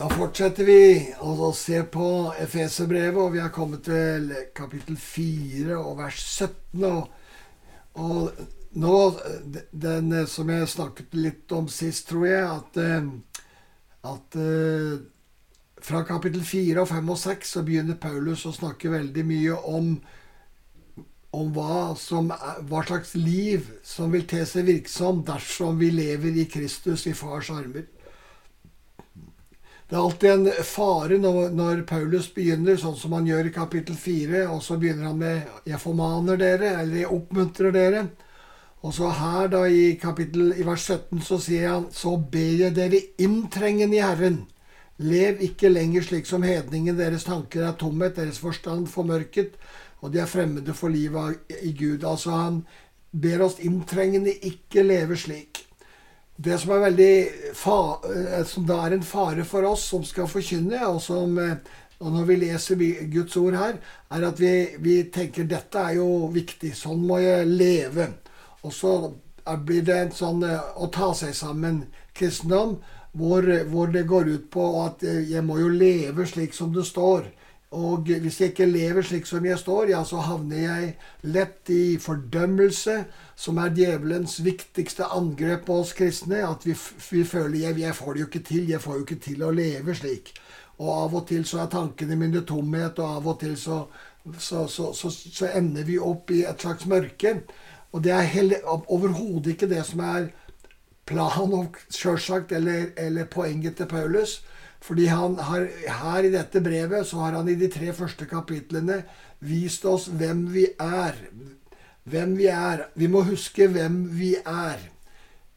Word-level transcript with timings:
Da 0.00 0.06
fortsetter 0.08 0.64
vi 0.64 0.82
å 1.20 1.50
se 1.52 1.82
på 1.92 2.04
Efeserbrevet, 2.40 3.18
og 3.20 3.34
vi 3.34 3.40
har 3.42 3.50
kommet 3.52 3.82
til 3.84 4.30
kapittel 4.56 4.96
4 4.96 5.76
og 5.76 5.98
vers 5.98 6.22
17. 6.22 6.86
Og, 6.88 7.10
og 8.00 8.78
nå, 8.80 8.94
den 9.84 10.14
som 10.24 10.54
jeg 10.54 10.70
snakket 10.72 11.18
litt 11.18 11.52
om 11.52 11.68
sist, 11.68 12.06
tror 12.08 12.24
jeg, 12.30 12.46
at, 12.48 12.80
eh, 12.80 13.10
at 14.14 14.40
eh, 14.40 15.04
fra 15.84 16.02
kapittel 16.08 16.48
4 16.48 16.80
og 16.80 16.88
5 16.94 17.12
og 17.18 17.22
6 17.26 17.54
så 17.58 17.66
begynner 17.68 18.00
Paulus 18.00 18.48
å 18.48 18.56
snakke 18.56 18.96
veldig 18.96 19.28
mye 19.34 19.62
om, 19.68 19.94
om 21.36 21.52
hva, 21.52 21.92
som, 22.00 22.32
hva 22.72 22.86
slags 22.88 23.18
liv 23.20 23.68
som 23.84 24.16
vil 24.16 24.24
te 24.32 24.48
seg 24.48 24.64
virksom 24.72 25.26
dersom 25.28 25.76
vi 25.84 25.92
lever 25.92 26.40
i 26.40 26.48
Kristus 26.48 27.04
i 27.04 27.18
fars 27.20 27.52
armer. 27.52 27.90
Det 29.90 29.96
er 29.96 30.04
alltid 30.06 30.30
en 30.30 30.50
fare 30.62 31.16
når, 31.18 31.48
når, 31.50 31.80
Paulus 31.82 32.28
begynner 32.30 32.76
sånn 32.78 32.94
som 32.94 33.16
han 33.16 33.24
gjør 33.26 33.48
i 33.48 33.54
kapittel 33.56 33.96
4, 33.98 34.44
og 34.46 34.60
så 34.62 34.76
begynner 34.78 35.08
han 35.08 35.16
med 35.18 35.48
'Jeg 35.66 35.80
formaner 35.82 36.36
dere', 36.38 36.76
eller 36.80 36.96
'Jeg 36.96 37.10
oppmuntrer 37.10 37.72
dere'. 37.74 38.04
Og 38.82 38.94
så 38.94 39.10
her 39.10 39.48
da 39.48 39.64
i 39.66 39.98
kapittel 39.98 40.52
i 40.54 40.62
vers 40.62 40.84
17 40.86 41.20
så 41.20 41.38
sier 41.42 41.68
han 41.68 41.88
'Så 41.90 42.16
ber 42.30 42.54
jeg 42.60 42.74
dere 42.74 43.00
inntrengende 43.18 43.96
i 43.96 44.00
Herren'. 44.06 44.46
Lev 44.98 45.42
ikke 45.42 45.68
lenger 45.68 46.02
slik 46.02 46.26
som 46.26 46.42
hedningen. 46.42 46.96
Deres 46.96 47.24
tanker 47.24 47.66
er 47.66 47.72
tomhet, 47.72 48.14
deres 48.14 48.38
forstand 48.38 48.86
formørket, 48.86 49.56
og 50.02 50.12
de 50.12 50.20
er 50.20 50.26
fremmede 50.26 50.74
for 50.74 50.88
livet 50.88 51.38
i 51.62 51.72
Gud. 51.72 52.04
Altså 52.04 52.30
han 52.30 52.66
ber 53.12 53.42
oss 53.42 53.58
inntrengende 53.58 54.38
ikke 54.38 54.82
leve 54.82 55.16
slik. 55.16 55.66
Det 56.40 56.56
som 56.58 56.70
er 56.72 56.84
veldig 56.86 57.14
eh, 57.52 58.44
som 58.48 58.64
da 58.68 58.78
er 58.86 58.96
en 58.96 59.04
fare 59.04 59.44
for 59.44 59.66
oss 59.68 59.82
som 59.92 60.04
skal 60.08 60.28
forkynne, 60.30 60.78
og, 60.88 61.00
som, 61.04 61.34
eh, 61.38 61.58
og 62.00 62.14
når 62.14 62.28
vi 62.30 62.36
leser 62.46 62.84
Guds 63.12 63.36
ord 63.36 63.58
her, 63.60 63.80
er 64.08 64.24
at 64.24 64.40
vi, 64.40 64.52
vi, 64.80 64.94
tenker 65.12 65.48
dette 65.48 65.82
er 65.82 65.98
jo 65.98 66.30
viktig. 66.32 66.72
Sånn 66.76 67.02
må 67.04 67.20
jeg 67.20 67.50
leve. 67.50 68.08
Og 68.64 68.72
så 68.72 68.94
blir 69.66 69.84
det 69.84 69.98
en 69.98 70.14
sånn 70.16 70.46
eh, 70.48 70.72
å 70.80 70.88
ta 70.94 71.10
seg 71.18 71.36
sammen 71.36 71.82
kristendom, 72.16 72.78
hvor, 73.12 73.44
hvor 73.68 73.92
det 73.92 74.06
går 74.08 74.30
ut 74.30 74.48
på 74.54 74.64
at 74.84 75.02
jeg 75.02 75.42
må 75.44 75.58
jo 75.58 75.68
leve 75.74 76.24
slik 76.30 76.54
som 76.54 76.70
det 76.72 76.86
står. 76.86 77.26
Og 77.70 78.02
hvis 78.02 78.40
jeg 78.40 78.50
ikke 78.50 78.66
lever 78.66 79.04
slik 79.06 79.28
som 79.30 79.44
jeg 79.46 79.58
står, 79.58 79.92
ja, 79.92 80.00
så 80.04 80.18
havner 80.26 80.58
jeg 80.58 80.86
lett 81.22 81.70
i 81.70 81.98
fordømmelse, 82.02 82.96
som 83.38 83.60
er 83.62 83.70
djevelens 83.76 84.40
viktigste 84.42 85.06
angrep 85.14 85.68
på 85.68 85.76
oss 85.84 85.92
kristne. 85.94 86.42
At 86.48 86.66
vi, 86.66 86.74
vi 87.10 87.22
føler 87.24 87.68
jeg, 87.68 87.78
jeg 87.78 87.94
får 87.94 88.12
det 88.12 88.24
jo 88.24 88.26
ikke 88.26 88.42
til. 88.48 88.66
Jeg 88.72 88.82
får 88.82 88.96
jo 88.98 89.04
ikke 89.06 89.20
til 89.28 89.44
å 89.46 89.52
leve 89.54 89.94
slik. 89.94 90.32
Og 90.80 90.90
av 90.96 91.14
og 91.20 91.26
til 91.28 91.46
så 91.46 91.62
er 91.62 91.70
tankene 91.70 92.18
mine 92.18 92.42
tomhet, 92.48 92.98
og 92.98 93.20
av 93.20 93.30
og 93.34 93.40
til 93.44 93.54
så, 93.60 93.84
så, 94.38 94.66
så, 94.66 95.10
så 95.14 95.52
ender 95.54 95.86
vi 95.86 96.00
opp 96.02 96.32
i 96.34 96.42
et 96.50 96.66
slags 96.66 96.90
mørke. 96.90 97.36
Og 97.92 98.02
det 98.02 98.16
er 98.16 98.66
overhodet 98.66 99.54
ikke 99.54 99.70
det 99.70 99.84
som 99.86 100.02
er 100.10 100.32
planen, 101.10 101.68
sjølsagt, 101.90 102.54
eller, 102.56 102.92
eller 102.96 103.28
poenget 103.30 103.76
til 103.80 103.90
Paulus. 103.90 104.40
Fordi 104.80 105.10
han 105.12 105.36
har, 105.44 105.66
her 106.00 106.24
i 106.24 106.32
dette 106.32 106.62
brevet 106.64 107.06
så 107.06 107.20
har 107.24 107.36
han 107.36 107.48
i 107.52 107.58
de 107.60 107.68
tre 107.68 107.92
første 107.92 108.24
kapitlene 108.30 109.02
vist 109.44 109.84
oss 109.84 110.08
hvem 110.08 110.46
vi 110.54 110.64
er. 110.80 111.18
Hvem 112.08 112.32
vi 112.38 112.48
er. 112.52 112.86
Vi 112.96 113.10
må 113.12 113.24
huske 113.28 113.68
hvem 113.68 114.06
vi 114.16 114.34
er. 114.40 114.80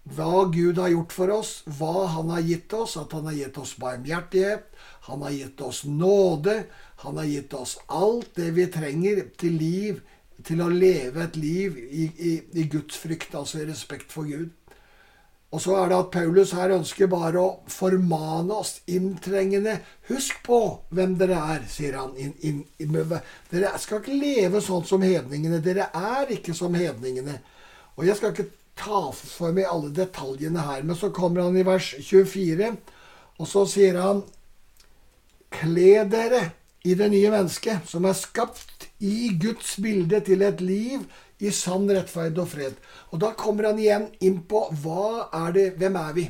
Hva 0.04 0.50
Gud 0.52 0.82
har 0.82 0.92
gjort 0.92 1.14
for 1.16 1.32
oss, 1.32 1.52
hva 1.80 2.08
Han 2.12 2.34
har 2.34 2.42
gitt 2.44 2.74
oss. 2.76 2.98
At 3.00 3.14
Han 3.16 3.30
har 3.30 3.38
gitt 3.38 3.58
oss 3.58 3.78
barmhjertighet, 3.80 4.66
Han 5.08 5.22
har 5.24 5.32
gitt 5.32 5.62
oss 5.62 5.86
nåde, 5.86 6.66
Han 7.06 7.18
har 7.18 7.30
gitt 7.30 7.54
oss 7.54 7.78
alt 7.88 8.36
det 8.36 8.52
vi 8.52 8.68
trenger 8.68 9.24
til 9.40 9.56
liv, 9.56 10.02
til 10.44 10.60
å 10.60 10.68
leve 10.68 11.24
et 11.24 11.38
liv 11.40 11.78
i, 11.80 12.10
i, 12.20 12.34
i 12.52 12.68
Guds 12.68 12.98
frykt, 13.00 13.36
altså 13.36 13.62
i 13.62 13.70
respekt 13.70 14.12
for 14.12 14.28
Gud. 14.28 14.52
Og 15.54 15.62
så 15.62 15.76
er 15.78 15.92
det 15.92 15.98
at 16.00 16.10
Paulus 16.14 16.52
her 16.58 16.72
ønsker 16.74 17.10
bare 17.12 17.38
å 17.38 17.50
formane 17.70 18.56
oss 18.58 18.80
inntrengende. 18.90 19.76
Husk 20.10 20.40
på 20.48 20.60
hvem 20.90 21.14
dere 21.20 21.38
er, 21.56 21.68
sier 21.70 22.00
han. 22.00 22.16
In, 22.18 22.34
in, 22.42 22.64
in, 22.82 22.98
dere 23.52 23.76
skal 23.82 24.02
ikke 24.02 24.18
leve 24.18 24.64
sånn 24.66 24.88
som 24.90 25.06
hedningene. 25.06 25.62
Dere 25.62 25.92
er 25.94 26.34
ikke 26.34 26.56
som 26.58 26.74
hedningene. 26.74 27.38
Og 27.94 28.08
jeg 28.08 28.18
skal 28.18 28.34
ikke 28.34 28.50
ta 28.80 29.04
for 29.14 29.54
meg 29.54 29.70
alle 29.70 29.94
detaljene 29.94 30.66
her, 30.66 30.82
men 30.82 30.98
så 30.98 31.12
kommer 31.14 31.46
han 31.46 31.58
i 31.58 31.66
vers 31.68 31.92
24, 32.02 32.72
og 33.38 33.50
så 33.50 33.68
sier 33.70 34.00
han 34.02 34.24
Kle 35.54 36.02
dere 36.10 36.40
i 36.82 36.96
det 36.98 37.12
nye 37.14 37.30
mennesket, 37.30 37.86
som 37.86 38.08
er 38.10 38.18
skapt 38.18 38.88
i 39.06 39.36
Guds 39.38 39.76
bilde 39.84 40.18
til 40.26 40.42
et 40.42 40.64
liv 40.66 41.04
i 41.44 41.52
sann 41.52 41.90
rettferd 41.92 42.40
og 42.40 42.48
fred. 42.54 42.78
Og 43.12 43.20
da 43.24 43.34
kommer 43.38 43.70
han 43.70 43.82
igjen 43.82 44.08
inn 44.24 44.40
på 44.50 44.66
hva 44.84 45.28
er 45.44 45.56
det, 45.56 45.68
hvem 45.82 46.00
er 46.00 46.16
vi? 46.16 46.30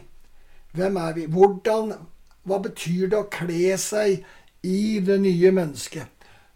Hvem 0.74 0.97
er 0.97 1.13
vi? 1.19 1.28
Hvordan, 1.29 1.94
Hva 2.44 2.57
betyr 2.59 3.07
det 3.07 3.16
å 3.16 3.29
kle 3.31 3.78
seg 3.79 4.25
i 4.68 5.00
det 5.00 5.16
nye 5.23 5.52
mennesket? 5.56 6.09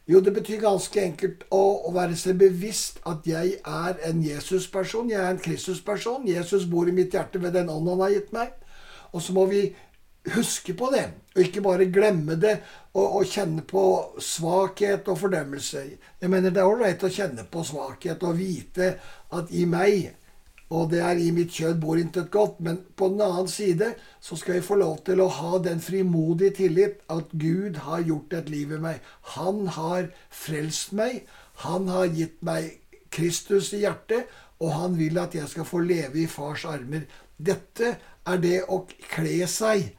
Jo, 0.08 0.20
det 0.24 0.34
betyr 0.36 0.60
ganske 0.64 1.00
enkelt 1.04 1.46
å, 1.52 1.62
å 1.88 1.92
være 1.96 2.16
seg 2.20 2.38
bevisst 2.40 3.00
at 3.08 3.28
jeg 3.28 3.58
er 3.60 3.98
en 4.08 4.22
Jesus-person. 4.24 5.10
Jeg 5.12 5.20
er 5.20 5.34
en 5.34 5.42
Kristus-person. 5.44 6.28
Jesus 6.28 6.66
bor 6.68 6.88
i 6.88 6.96
mitt 6.96 7.16
hjerte 7.16 7.40
ved 7.44 7.56
den 7.56 7.72
ånd 7.72 7.88
han 7.92 8.04
har 8.04 8.14
gitt 8.16 8.32
meg. 8.36 8.54
Og 9.12 9.24
så 9.24 9.36
må 9.36 9.46
vi 9.52 9.66
huske 10.36 10.74
på 10.78 10.90
det, 10.92 11.06
og 11.36 11.42
ikke 11.44 11.64
bare 11.64 11.90
glemme 11.94 12.36
det 12.40 12.58
og, 12.94 13.20
og 13.20 13.26
kjenne 13.30 13.64
på 13.68 13.84
svakhet 14.24 15.08
og 15.08 15.20
fordømmelse. 15.22 15.84
Jeg 16.22 16.30
mener 16.30 16.50
Det 16.52 16.62
er 16.62 16.70
ålreit 16.70 17.04
å 17.04 17.12
kjenne 17.12 17.46
på 17.52 17.64
svakhet 17.64 18.24
og 18.28 18.40
vite 18.40 18.96
at 19.32 19.52
i 19.52 19.66
meg, 19.70 20.16
og 20.70 20.90
det 20.92 21.00
er 21.00 21.20
i 21.22 21.30
mitt 21.32 21.54
kjød, 21.56 21.78
bor 21.80 22.00
intet 22.00 22.32
godt. 22.32 22.60
Men 22.60 22.82
på 22.96 23.08
den 23.14 23.22
annen 23.24 23.48
side 23.48 23.94
så 24.20 24.36
skal 24.36 24.58
jeg 24.58 24.68
få 24.68 24.76
lov 24.82 24.98
til 25.08 25.22
å 25.24 25.30
ha 25.32 25.62
den 25.64 25.80
frimodige 25.80 26.58
tillit 26.64 27.00
at 27.14 27.32
Gud 27.32 27.80
har 27.86 28.04
gjort 28.04 28.36
et 28.36 28.50
liv 28.52 28.74
i 28.76 28.82
meg. 28.84 29.00
Han 29.38 29.68
har 29.78 30.10
frelst 30.30 30.92
meg. 30.98 31.24
Han 31.64 31.88
har 31.88 32.12
gitt 32.12 32.42
meg 32.46 32.82
Kristus 33.16 33.72
i 33.74 33.86
hjertet, 33.86 34.28
og 34.60 34.74
han 34.76 34.98
vil 35.00 35.18
at 35.22 35.36
jeg 35.38 35.48
skal 35.48 35.66
få 35.66 35.80
leve 35.86 36.20
i 36.26 36.28
fars 36.28 36.66
armer. 36.68 37.08
Dette 37.38 37.96
er 38.28 38.44
det 38.44 38.58
å 38.68 38.82
kle 39.14 39.48
seg 39.48 39.94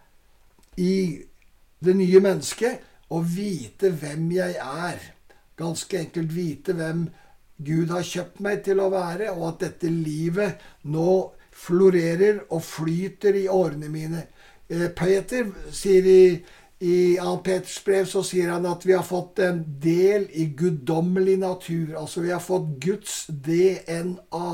i 0.78 0.94
det 1.84 1.94
nye 1.98 2.20
mennesket 2.22 2.84
og 3.14 3.26
vite 3.34 3.90
hvem 3.94 4.30
jeg 4.36 4.58
er. 4.62 5.00
Ganske 5.58 5.98
enkelt 5.98 6.34
vite 6.34 6.74
hvem 6.78 7.08
Gud 7.58 7.90
har 7.90 8.06
kjøpt 8.06 8.38
meg 8.44 8.62
til 8.66 8.78
å 8.78 8.90
være, 8.92 9.32
og 9.34 9.48
at 9.48 9.64
dette 9.64 9.90
livet 9.90 10.62
nå 10.86 11.32
florerer 11.58 12.44
og 12.54 12.62
flyter 12.62 13.34
i 13.40 13.48
årene 13.50 13.90
mine. 13.90 14.22
Eh, 14.70 14.86
Peter 14.94 15.48
sier 15.74 16.06
i, 16.06 16.22
i 16.86 16.96
Ann 17.18 17.40
Peters 17.42 17.80
brev 17.82 18.06
så 18.06 18.22
sier 18.22 18.52
han 18.54 18.68
at 18.70 18.86
vi 18.86 18.94
har 18.94 19.06
fått 19.06 19.42
en 19.42 19.64
del 19.82 20.28
i 20.30 20.46
guddommelig 20.54 21.38
natur. 21.42 21.96
Altså 21.98 22.22
vi 22.22 22.30
har 22.30 22.44
fått 22.44 22.76
Guds 22.84 23.24
DNA 23.26 24.52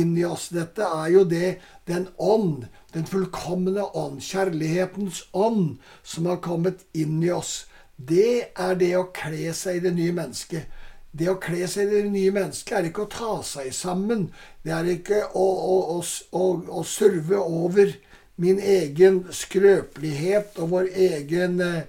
inni 0.00 0.24
oss. 0.24 0.48
Dette 0.54 0.86
er 0.86 1.12
jo 1.12 1.26
det 1.28 1.58
den 1.90 2.08
ånd 2.16 2.64
den 2.94 3.06
fullkomne 3.06 3.84
ånd, 3.96 4.20
kjærlighetens 4.24 5.24
ånd, 5.32 5.78
som 6.02 6.26
har 6.30 6.40
kommet 6.44 6.84
inn 6.92 7.22
i 7.22 7.30
oss. 7.34 7.66
Det 7.96 8.50
er 8.56 8.78
det 8.80 8.94
å 8.98 9.08
kle 9.14 9.52
seg 9.54 9.78
i 9.78 9.84
det 9.86 9.94
nye 9.96 10.14
mennesket. 10.16 10.66
Det 11.10 11.26
å 11.30 11.38
kle 11.42 11.66
seg 11.68 11.90
i 11.90 12.02
det 12.02 12.12
nye 12.12 12.32
mennesket 12.34 12.76
er 12.78 12.88
ikke 12.88 13.06
å 13.06 13.12
ta 13.12 13.32
seg 13.46 13.72
sammen. 13.74 14.28
Det 14.62 14.74
er 14.74 14.92
ikke 14.94 15.24
å, 15.34 15.46
å, 15.74 15.98
å, 16.00 16.44
å 16.80 16.84
surve 16.86 17.40
over 17.40 17.96
min 18.40 18.60
egen 18.62 19.24
skrøpelighet 19.34 20.56
og 20.62 20.70
vår 20.72 20.92
egen 21.10 21.58
eh, 21.60 21.82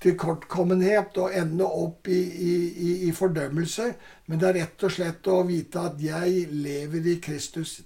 tilkortkommenhet 0.00 1.18
og 1.20 1.34
ende 1.36 1.66
opp 1.68 2.08
i, 2.08 2.20
i, 2.22 2.92
i, 3.08 3.12
fordømmelse. 3.12 3.90
Men 4.26 4.40
det 4.40 4.48
er 4.48 4.58
rett 4.62 4.86
og 4.88 4.94
slett 4.94 5.28
å 5.28 5.42
vite 5.46 5.82
at 5.90 6.00
jeg 6.00 6.46
lever 6.54 7.10
i 7.12 7.18
Kristus. 7.22 7.80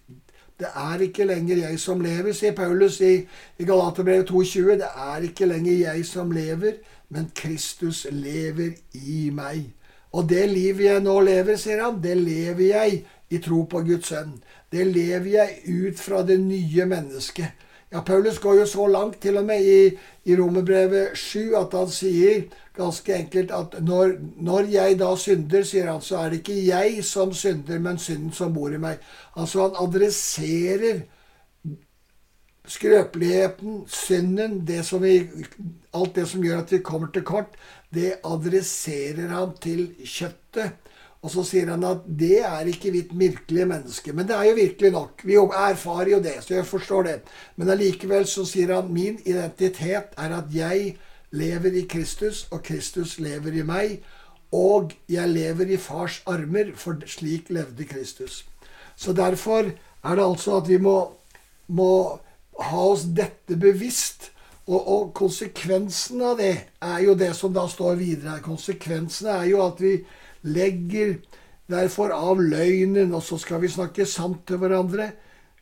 Det 0.61 0.69
er 0.77 1.03
ikke 1.07 1.25
lenger 1.25 1.63
jeg 1.63 1.79
som 1.81 2.03
lever, 2.05 2.35
sier 2.37 2.53
Paulus 2.57 2.99
i, 3.01 3.15
i 3.57 3.65
Galaterbrevet 3.65 4.29
2,20. 4.29 4.75
Det 4.83 4.91
er 5.09 5.25
ikke 5.31 5.49
lenger 5.49 5.79
jeg 5.87 6.05
som 6.05 6.33
lever, 6.37 6.83
men 7.09 7.31
Kristus 7.35 8.05
lever 8.13 8.75
i 8.93 9.31
meg. 9.33 9.71
Og 10.13 10.29
det 10.29 10.45
livet 10.51 10.85
jeg 10.85 11.05
nå 11.07 11.17
lever, 11.25 11.57
sier 11.57 11.81
han, 11.85 12.01
det 12.03 12.19
lever 12.19 12.67
jeg 12.67 13.01
i 13.31 13.41
tro 13.41 13.63
på 13.71 13.81
Guds 13.87 14.11
sønn. 14.11 14.37
Det 14.71 14.85
lever 14.87 15.31
jeg 15.33 15.81
ut 15.89 16.03
fra 16.03 16.21
det 16.27 16.37
nye 16.43 16.87
mennesket. 16.91 17.67
Ja, 17.91 18.05
Paulus 18.07 18.39
går 18.39 18.61
jo 18.61 18.67
så 18.71 18.87
langt, 18.87 19.21
til 19.23 19.41
og 19.41 19.49
med 19.49 19.65
i, 19.67 19.97
i 20.31 20.37
Romerbrevet 20.39 21.17
7, 21.19 21.55
at 21.59 21.73
han 21.75 21.89
sier 21.91 22.45
ganske 22.81 23.15
enkelt 23.15 23.55
at 23.55 23.79
når, 23.85 24.17
når, 24.43 24.69
jeg 24.73 24.99
da 25.01 25.13
synder, 25.21 25.65
sier 25.69 25.91
han, 25.93 26.03
så 26.05 26.19
er 26.21 26.33
det 26.33 26.43
ikke 26.43 26.59
jeg 26.67 27.05
som 27.07 27.33
synder, 27.37 27.79
men 27.79 28.01
synden 28.01 28.33
som 28.37 28.55
bor 28.57 28.73
i 28.73 28.81
meg. 28.83 29.01
Altså 29.37 29.69
han 29.69 29.79
adresserer 29.81 31.05
skrøpeligheten, 32.71 33.83
synden, 33.91 34.61
det 34.67 34.85
vi, 35.03 35.15
alt 35.95 36.15
det 36.15 36.29
som 36.29 36.45
gjør 36.45 36.63
at 36.63 36.73
vi 36.73 36.85
kommer 36.87 37.11
til 37.13 37.27
kort, 37.27 37.59
det 37.95 38.21
adresserer 38.25 39.33
han 39.33 39.57
til 39.63 39.89
kjøttet. 40.05 40.79
Og 41.21 41.29
så 41.35 41.43
sier 41.45 41.69
han 41.69 41.83
at 41.85 42.07
det 42.17 42.39
er 42.49 42.69
ikke 42.71 42.93
mitt 42.95 43.11
virkelige 43.13 43.67
menneske. 43.69 44.13
Men 44.17 44.29
det 44.29 44.37
er 44.39 44.47
jo 44.49 44.57
virkelig 44.57 44.91
nok. 44.95 45.25
Vi 45.29 45.37
erfarer 45.37 46.15
jo 46.15 46.21
det, 46.25 46.39
så 46.41 46.55
jeg 46.55 46.69
forstår 46.69 47.03
det. 47.11 47.17
Men 47.61 47.73
allikevel 47.75 48.25
så 48.29 48.47
sier 48.49 48.73
han 48.73 48.93
min 48.93 49.19
identitet 49.29 50.17
er 50.17 50.37
at 50.39 50.55
jeg 50.55 50.95
lever 51.31 51.77
i 51.79 51.87
Kristus, 51.89 52.47
og 52.51 52.63
Kristus 52.67 53.19
lever 53.19 53.61
i 53.61 53.67
meg. 53.67 54.01
Og 54.53 54.93
jeg 55.09 55.31
lever 55.31 55.71
i 55.71 55.79
fars 55.79 56.21
armer, 56.27 56.73
for 56.75 56.99
slik 57.07 57.51
levde 57.55 57.87
Kristus. 57.87 58.45
Så 58.97 59.13
derfor 59.13 59.71
er 60.05 60.17
det 60.17 60.25
altså 60.25 60.57
at 60.59 60.69
vi 60.69 60.79
må, 60.83 61.13
må 61.69 62.19
ha 62.61 62.83
oss 62.91 63.07
dette 63.17 63.57
bevisst. 63.57 64.31
Og, 64.71 64.81
og, 64.81 65.07
konsekvensen 65.19 66.21
av 66.23 66.37
det 66.39 66.53
er 66.85 66.99
jo 67.03 67.17
det 67.19 67.33
som 67.35 67.55
da 67.55 67.65
står 67.71 67.97
videre 67.99 68.37
her. 68.37 68.43
Konsekvensen 68.45 69.31
er 69.33 69.49
jo 69.51 69.63
at 69.65 69.81
vi 69.83 69.97
legger 70.47 71.17
derfor 71.71 72.13
av 72.15 72.43
løgnen, 72.43 73.15
og 73.15 73.23
så 73.23 73.39
skal 73.41 73.63
vi 73.65 73.71
snakke 73.73 74.07
sant 74.07 74.45
til 74.47 74.61
hverandre. 74.63 75.11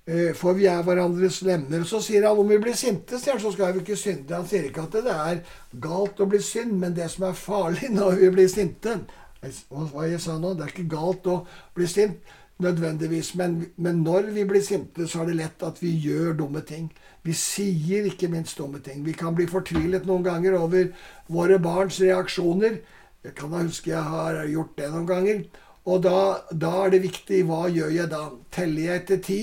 Eh, 0.09 0.33
for 0.33 0.57
vi 0.57 0.65
er 0.65 0.81
hverandres 0.87 1.43
lemmer. 1.45 1.83
Så 1.85 2.01
sier 2.01 2.25
han 2.25 2.39
om 2.41 2.49
vi 2.49 2.57
blir 2.63 2.77
sinte, 2.79 3.19
så 3.21 3.37
skal 3.53 3.75
vi 3.77 3.83
ikke 3.85 3.99
synde. 3.99 4.33
Han 4.33 4.49
sier 4.49 4.65
ikke 4.71 4.87
at 4.87 4.97
det 5.05 5.13
er 5.15 5.43
galt 5.85 6.23
å 6.25 6.29
bli 6.31 6.41
synd, 6.41 6.79
men 6.81 6.97
det 6.97 7.11
som 7.13 7.29
er 7.29 7.37
farlig 7.37 7.91
når 7.99 8.23
vi 8.23 8.35
blir 8.39 8.49
sinte 8.53 9.01
Hva 9.39 10.07
jeg 10.09 10.19
sa 10.19 10.39
nå? 10.41 10.55
Det 10.57 10.65
er 10.65 10.73
ikke 10.73 10.91
galt 10.97 11.29
å 11.31 11.43
bli 11.77 11.87
sint 11.87 12.33
nødvendigvis. 12.59 13.35
Men, 13.39 13.61
men, 13.77 14.01
når 14.03 14.33
vi 14.35 14.47
blir 14.49 14.65
sinte, 14.65 15.07
så 15.07 15.23
er 15.23 15.31
det 15.31 15.37
lett 15.43 15.63
at 15.63 15.83
vi 15.83 15.93
gjør 16.03 16.33
dumme 16.41 16.65
ting. 16.67 16.89
Vi 17.23 17.37
sier 17.37 18.09
ikke 18.09 18.33
minst 18.33 18.59
dumme 18.59 18.81
ting. 18.83 19.05
Vi 19.07 19.13
kan 19.13 19.37
bli 19.37 19.47
fortvilet 19.47 20.09
noen 20.09 20.25
ganger 20.27 20.57
over 20.59 20.89
våre 21.29 21.61
barns 21.63 22.01
reaksjoner. 22.03 22.81
Jeg 23.23 23.37
kan 23.37 23.53
da 23.53 23.63
huske 23.63 23.93
jeg 23.93 24.03
har 24.03 24.41
gjort 24.49 24.75
det 24.81 24.91
noen 24.91 25.07
ganger. 25.07 25.45
Og 25.87 26.03
da, 26.05 26.45
da 26.51 26.73
er 26.85 26.95
det 26.95 27.05
viktig 27.07 27.45
hva 27.49 27.67
gjør 27.73 27.93
jeg 27.95 28.11
da? 28.13 28.25
Teller 28.55 28.89
jeg 28.89 29.03
etter 29.03 29.21
ti? 29.25 29.41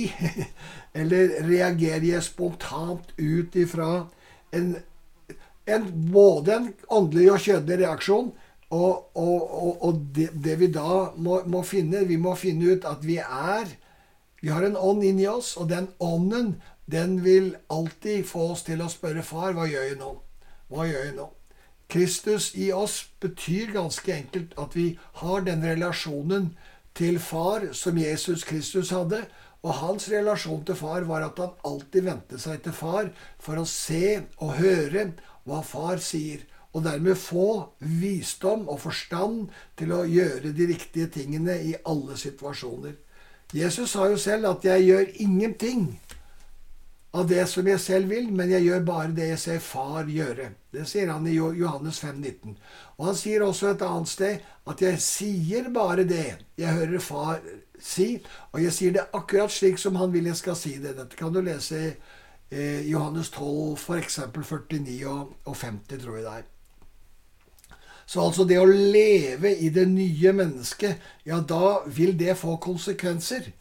Eller 1.00 1.40
reagerer 1.48 2.06
jeg 2.08 2.24
spontant 2.24 3.14
ut 3.20 3.56
ifra 3.60 4.06
en, 4.56 4.76
en, 5.68 5.88
både 6.12 6.56
en 6.56 6.68
åndelig 6.88 7.32
og 7.34 7.42
kjødelig 7.48 7.80
reaksjon, 7.82 8.30
og, 8.76 9.18
og, 9.18 9.84
og 9.86 10.00
det, 10.16 10.30
det, 10.44 10.56
vi 10.60 10.70
da 10.74 11.12
må, 11.22 11.42
må, 11.46 11.62
finne 11.62 12.02
Vi 12.10 12.18
må 12.18 12.34
finne 12.36 12.74
ut 12.74 12.88
at 12.90 13.04
vi 13.06 13.20
er 13.22 13.70
Vi 14.42 14.50
har 14.50 14.66
en 14.66 14.78
ånd 14.78 15.04
inni 15.06 15.28
oss, 15.30 15.54
og 15.62 15.70
den 15.70 15.88
ånden 16.02 16.56
den 16.92 17.24
vil 17.24 17.56
alltid 17.70 18.26
få 18.30 18.52
oss 18.54 18.66
til 18.66 18.82
å 18.82 18.90
spørre 18.92 19.24
far 19.26 19.56
hva 19.58 19.66
gjør 19.70 19.88
jeg 19.90 19.98
nå? 20.02 20.12
Hva 20.70 20.86
gjør 20.86 21.08
jeg 21.08 21.16
nå? 21.18 21.30
Kristus 21.96 22.50
i 22.60 22.74
oss 22.76 23.06
betyr 23.24 23.72
ganske 23.72 24.12
enkelt 24.12 24.56
at 24.60 24.74
vi 24.76 24.98
har 25.22 25.46
den 25.48 25.62
relasjonen 25.64 26.50
til 26.96 27.20
far 27.24 27.70
som 27.72 27.96
Jesus 27.98 28.44
Kristus 28.44 28.92
hadde. 28.92 29.22
Og 29.64 29.74
hans 29.80 30.10
relasjon 30.12 30.66
til 30.68 30.76
far 30.76 31.08
var 31.08 31.24
at 31.26 31.40
han 31.40 31.56
alltid 31.66 32.04
vendte 32.06 32.40
seg 32.42 32.60
til 32.66 32.76
far 32.76 33.08
for 33.40 33.62
å 33.62 33.64
se 33.70 34.20
og 34.44 34.58
høre 34.60 35.08
hva 35.48 35.62
far 35.64 36.04
sier 36.04 36.44
og 36.76 36.84
dermed 36.84 37.16
få 37.16 37.48
visdom 37.80 38.68
og 38.68 38.82
forstand 38.84 39.48
til 39.80 39.96
å 39.96 40.04
gjøre 40.04 40.52
de 40.52 40.68
riktige 40.74 41.08
tingene 41.16 41.56
i 41.64 41.72
alle 41.88 42.20
situasjoner. 42.20 42.98
Jesus 43.56 43.94
sa 43.96 44.10
jo 44.12 44.18
selv 44.20 44.50
at 44.50 44.66
'jeg 44.66 44.86
gjør 44.86 45.06
ingenting 45.16 46.00
av 47.16 47.28
det 47.28 47.46
som 47.48 47.68
jeg 47.68 47.80
selv 47.80 48.10
vil, 48.12 48.28
men 48.36 48.52
jeg 48.52 48.66
gjør 48.68 48.82
bare 48.88 49.14
det 49.16 49.28
jeg 49.30 49.40
ser 49.40 49.60
far 49.64 50.10
gjøre'. 50.12 50.50
Det 50.74 50.88
sier 50.88 51.12
han 51.12 51.28
i 51.28 51.36
Johannes 51.36 52.00
5, 52.00 52.16
19. 52.22 52.58
Og 52.98 53.06
han 53.06 53.16
sier 53.16 53.44
også 53.44 53.70
et 53.72 53.82
annet 53.82 54.08
sted 54.08 54.40
at 54.68 54.82
'jeg 54.82 55.00
sier 55.02 55.70
bare 55.70 56.04
det 56.04 56.38
jeg 56.58 56.74
hører 56.74 57.00
far 57.00 57.40
si', 57.80 58.22
og 58.52 58.64
jeg 58.64 58.74
sier 58.74 58.92
det 58.92 59.08
akkurat 59.14 59.52
slik 59.52 59.78
som 59.78 59.96
han 59.96 60.12
vil 60.14 60.26
jeg 60.26 60.36
skal 60.36 60.56
si 60.56 60.78
det. 60.78 60.98
Dette 60.98 61.16
kan 61.16 61.34
du 61.34 61.42
lese 61.42 61.76
i 61.76 61.94
eh, 62.52 62.90
Johannes 62.90 63.30
12, 63.30 63.78
f.eks. 63.78 64.20
49 64.34 65.06
og 65.46 65.56
50, 65.56 66.02
tror 66.02 66.16
jeg 66.16 66.24
det 66.24 66.34
er. 66.34 66.44
Så 68.06 68.22
altså 68.22 68.44
det 68.44 68.60
å 68.60 68.66
leve 68.66 69.56
i 69.56 69.70
det 69.70 69.88
nye 69.90 70.34
mennesket, 70.34 70.98
ja, 71.26 71.40
da 71.40 71.80
vil 71.88 72.18
det 72.18 72.38
få 72.38 72.58
konsekvenser. 72.58 73.52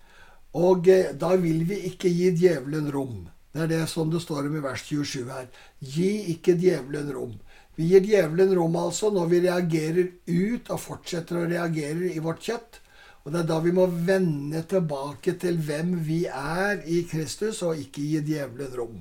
Og 0.55 0.89
eh, 0.89 1.15
da 1.15 1.35
vil 1.37 1.65
vi 1.69 1.81
ikke 1.91 2.09
gi 2.09 2.31
djevelen 2.31 2.93
rom. 2.93 3.29
Det 3.55 3.63
er 3.63 3.71
det 3.71 3.85
som 3.87 4.11
det 4.11 4.21
står 4.23 4.49
om 4.49 4.57
i 4.59 4.63
vers 4.63 4.83
27 4.83 5.29
her. 5.31 5.47
Gi 5.79 6.11
ikke 6.35 6.57
djevelen 6.59 7.13
rom. 7.15 7.37
Vi 7.79 7.87
gir 7.91 8.03
djevelen 8.03 8.55
rom 8.59 8.75
altså 8.79 9.11
når 9.15 9.31
vi 9.31 9.43
reagerer 9.47 10.11
ut 10.27 10.71
og 10.75 10.83
fortsetter 10.83 11.39
å 11.39 11.47
reagere 11.47 12.11
i 12.11 12.23
vårt 12.23 12.43
kjøtt. 12.43 12.81
Og 13.25 13.33
det 13.33 13.41
er 13.41 13.49
da 13.49 13.59
vi 13.65 13.73
må 13.73 13.87
vende 13.89 14.61
tilbake 14.69 15.37
til 15.41 15.57
hvem 15.65 15.95
vi 16.05 16.25
er 16.29 16.83
i 16.85 17.05
Kristus, 17.09 17.63
og 17.65 17.79
ikke 17.81 18.03
gi 18.05 18.21
djevelen 18.27 18.75
rom. 18.77 18.99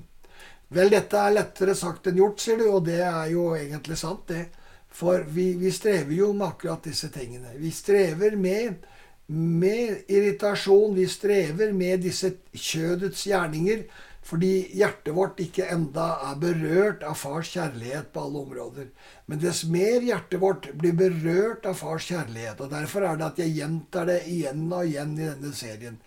Vel, 0.74 0.90
dette 0.94 1.18
er 1.20 1.34
lettere 1.34 1.74
sagt 1.76 2.08
enn 2.08 2.22
gjort, 2.22 2.40
sier 2.40 2.62
du, 2.62 2.64
og 2.72 2.86
det 2.86 3.02
er 3.04 3.26
jo 3.34 3.50
egentlig 3.58 3.98
sant, 4.00 4.24
det. 4.30 4.46
For 4.94 5.26
vi, 5.26 5.50
vi, 5.58 5.74
strever 5.74 6.14
jo 6.14 6.30
med 6.32 6.46
akkurat 6.46 6.86
disse 6.86 7.10
tingene. 7.12 7.52
Vi 7.58 7.70
strever 7.74 8.38
med, 8.38 8.86
med 9.26 10.08
irritasjon. 10.08 10.94
Vi 10.96 11.06
strever 11.10 11.74
med 11.74 12.06
disse 12.06 12.30
kjødets 12.54 13.26
gjerninger 13.26 13.84
fordi 14.24 14.52
hjertet 14.72 15.12
vårt 15.14 15.40
ikke 15.42 15.66
enda 15.68 16.06
er 16.30 16.38
berørt 16.40 17.02
av 17.04 17.18
fars 17.20 17.50
kjærlighet 17.52 18.08
på 18.14 18.22
alle 18.24 18.40
områder. 18.40 18.86
Men 19.28 19.42
dess 19.42 19.64
mer 19.68 20.00
hjertet 20.00 20.40
vårt 20.40 20.70
blir 20.80 20.96
berørt 20.96 21.68
av 21.68 21.76
fars 21.76 22.08
kjærlighet, 22.08 22.62
og 22.64 22.72
derfor 22.72 23.04
er 23.04 23.20
det 23.20 23.26
at 23.26 23.42
jeg 23.44 23.56
gjentar 23.58 24.08
det 24.08 24.22
igjen 24.32 24.64
og 24.72 24.88
igjen 24.88 25.12
i 25.18 25.28
denne 25.28 25.52
serien. 25.56 26.00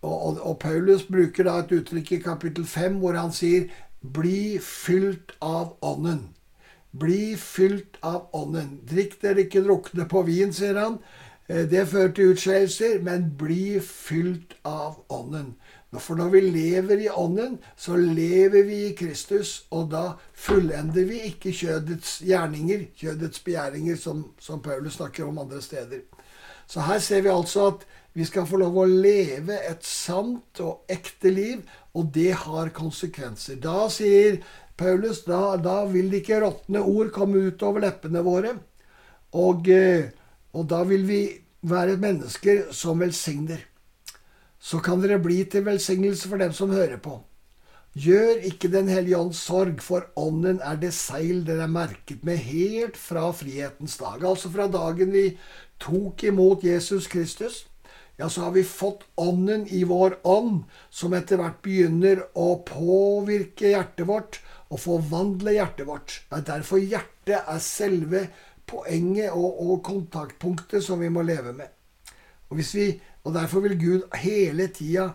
Og, 0.00 0.14
og, 0.14 0.40
og 0.40 0.58
Paulus 0.62 1.04
bruker 1.04 1.44
da 1.44 1.58
et 1.60 1.74
uttrykk 1.76 2.14
i 2.16 2.22
kapittel 2.24 2.64
5 2.64 3.00
hvor 3.02 3.18
han 3.20 3.32
sier 3.36 3.68
'bli 4.00 4.58
fylt 4.64 5.36
av 5.44 5.76
Ånden'. 5.84 6.30
Bli 6.90 7.36
fylt 7.36 8.00
av 8.02 8.30
Ånden. 8.32 8.80
Drikk 8.88 9.20
dere 9.22 9.44
ikke 9.44 9.62
drukne 9.62 10.08
på 10.08 10.22
vin, 10.26 10.52
sier 10.52 10.80
han. 10.80 10.96
Eh, 11.46 11.68
det 11.68 11.88
fører 11.92 12.14
til 12.16 12.32
utskeielser, 12.32 13.02
men 13.04 13.28
bli 13.38 13.76
fylt 13.84 14.56
av 14.64 15.04
Ånden. 15.12 15.54
For 15.98 16.14
når 16.14 16.28
vi 16.30 16.40
lever 16.40 17.00
i 17.02 17.08
Ånden, 17.10 17.56
så 17.76 17.96
lever 17.98 18.62
vi 18.68 18.76
i 18.86 18.94
Kristus, 18.94 19.64
og 19.74 19.88
da 19.90 20.12
fullender 20.38 21.08
vi 21.08 21.24
ikke 21.32 21.50
kjødets 21.50 22.20
gjerninger, 22.22 22.84
kjødets 22.94 23.42
begjæringer, 23.42 23.96
som, 23.98 24.22
som 24.38 24.62
Paulus 24.62 25.00
snakker 25.00 25.26
om 25.26 25.40
andre 25.42 25.58
steder. 25.62 26.04
Så 26.70 26.84
her 26.86 26.98
ser 27.02 27.24
vi 27.26 27.32
altså 27.34 27.66
at 27.72 27.82
vi 28.14 28.24
skal 28.26 28.46
få 28.46 28.60
lov 28.62 28.78
å 28.78 28.86
leve 28.86 29.58
et 29.66 29.82
sant 29.86 30.62
og 30.62 30.86
ekte 30.90 31.30
liv, 31.34 31.64
og 31.94 32.12
det 32.14 32.32
har 32.44 32.70
konsekvenser. 32.74 33.58
Da 33.58 33.88
sier 33.90 34.38
Paulus, 34.78 35.24
da, 35.26 35.56
da 35.58 35.82
vil 35.90 36.14
ikke 36.20 36.38
råtne 36.42 36.82
ord 36.86 37.10
komme 37.14 37.42
ut 37.50 37.62
over 37.66 37.82
leppene 37.82 38.22
våre. 38.26 38.54
Og, 39.38 39.66
eh, 39.70 40.06
og 40.54 40.70
da 40.70 40.84
vil 40.86 41.02
vi 41.06 41.22
være 41.66 41.98
mennesker 42.02 42.70
som 42.74 43.02
velsigner. 43.02 43.66
Så 44.60 44.78
kan 44.84 45.00
dere 45.00 45.18
bli 45.22 45.42
til 45.48 45.64
velsignelse 45.64 46.28
for 46.28 46.40
dem 46.40 46.52
som 46.56 46.72
hører 46.74 47.00
på. 47.00 47.16
Gjør 47.98 48.44
ikke 48.46 48.68
Den 48.70 48.88
hellige 48.88 49.18
ånds 49.18 49.40
sorg, 49.42 49.80
for 49.82 50.06
ånden 50.16 50.60
er 50.62 50.76
det 50.78 50.92
seil 50.94 51.42
dere 51.46 51.64
er 51.66 51.72
merket 51.72 52.22
med 52.22 52.38
helt 52.38 52.96
fra 53.00 53.32
frihetens 53.34 53.96
dag. 53.98 54.22
Altså 54.22 54.50
fra 54.52 54.68
dagen 54.70 55.10
vi 55.10 55.24
tok 55.82 56.22
imot 56.28 56.62
Jesus 56.64 57.08
Kristus, 57.10 57.64
ja, 58.20 58.28
så 58.28 58.44
har 58.44 58.52
vi 58.52 58.62
fått 58.62 59.06
ånden 59.16 59.64
i 59.72 59.80
vår 59.88 60.18
ånd, 60.28 60.64
som 60.90 61.14
etter 61.16 61.40
hvert 61.40 61.62
begynner 61.64 62.20
å 62.36 62.60
påvirke 62.68 63.72
hjertet 63.72 64.06
vårt 64.06 64.42
og 64.68 64.82
forvandle 64.82 65.56
hjertet 65.56 65.88
vårt. 65.88 66.20
Det 66.28 66.42
er 66.42 66.48
derfor 66.52 66.82
hjertet 66.84 67.48
er 67.48 67.62
selve 67.64 68.26
poenget 68.70 69.32
og, 69.32 69.56
og 69.64 69.80
kontaktpunktet 69.88 70.84
som 70.84 71.00
vi 71.00 71.08
må 71.10 71.24
leve 71.26 71.56
med. 71.56 71.72
Og, 72.50 72.58
hvis 72.58 72.74
vi, 72.76 72.86
og 73.24 73.34
Derfor 73.36 73.64
vil 73.66 73.76
Gud 73.80 74.16
hele 74.22 74.68
tida 74.72 75.10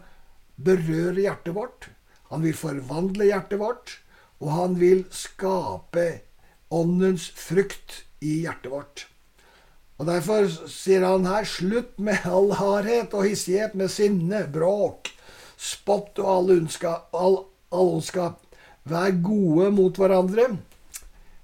berøre 0.62 1.26
hjertet 1.26 1.56
vårt. 1.56 1.90
Han 2.32 2.44
vil 2.46 2.58
forvandle 2.58 3.30
hjertet 3.30 3.60
vårt, 3.60 3.98
og 4.40 4.52
han 4.54 4.80
vil 4.80 5.06
skape 5.14 6.06
åndens 6.74 7.30
frukt 7.38 8.04
i 8.22 8.42
hjertet 8.46 8.72
vårt. 8.72 9.06
Og 9.98 10.10
Derfor 10.10 10.48
sier 10.68 11.06
han 11.08 11.28
her 11.30 11.48
slutt 11.48 11.96
med 12.04 12.26
all 12.28 12.52
hardhet 12.60 13.14
og 13.16 13.30
hissighet, 13.30 13.76
med 13.80 13.92
sinne, 13.94 14.44
bråk, 14.52 15.12
spott 15.56 16.20
og 16.20 16.32
all 16.32 16.56
ondskap. 16.58 17.08
All, 17.16 17.38
all 17.72 17.96
ondskap. 17.98 18.42
Vær 18.86 19.16
gode 19.24 19.72
mot 19.74 19.98
hverandre. 19.98 20.50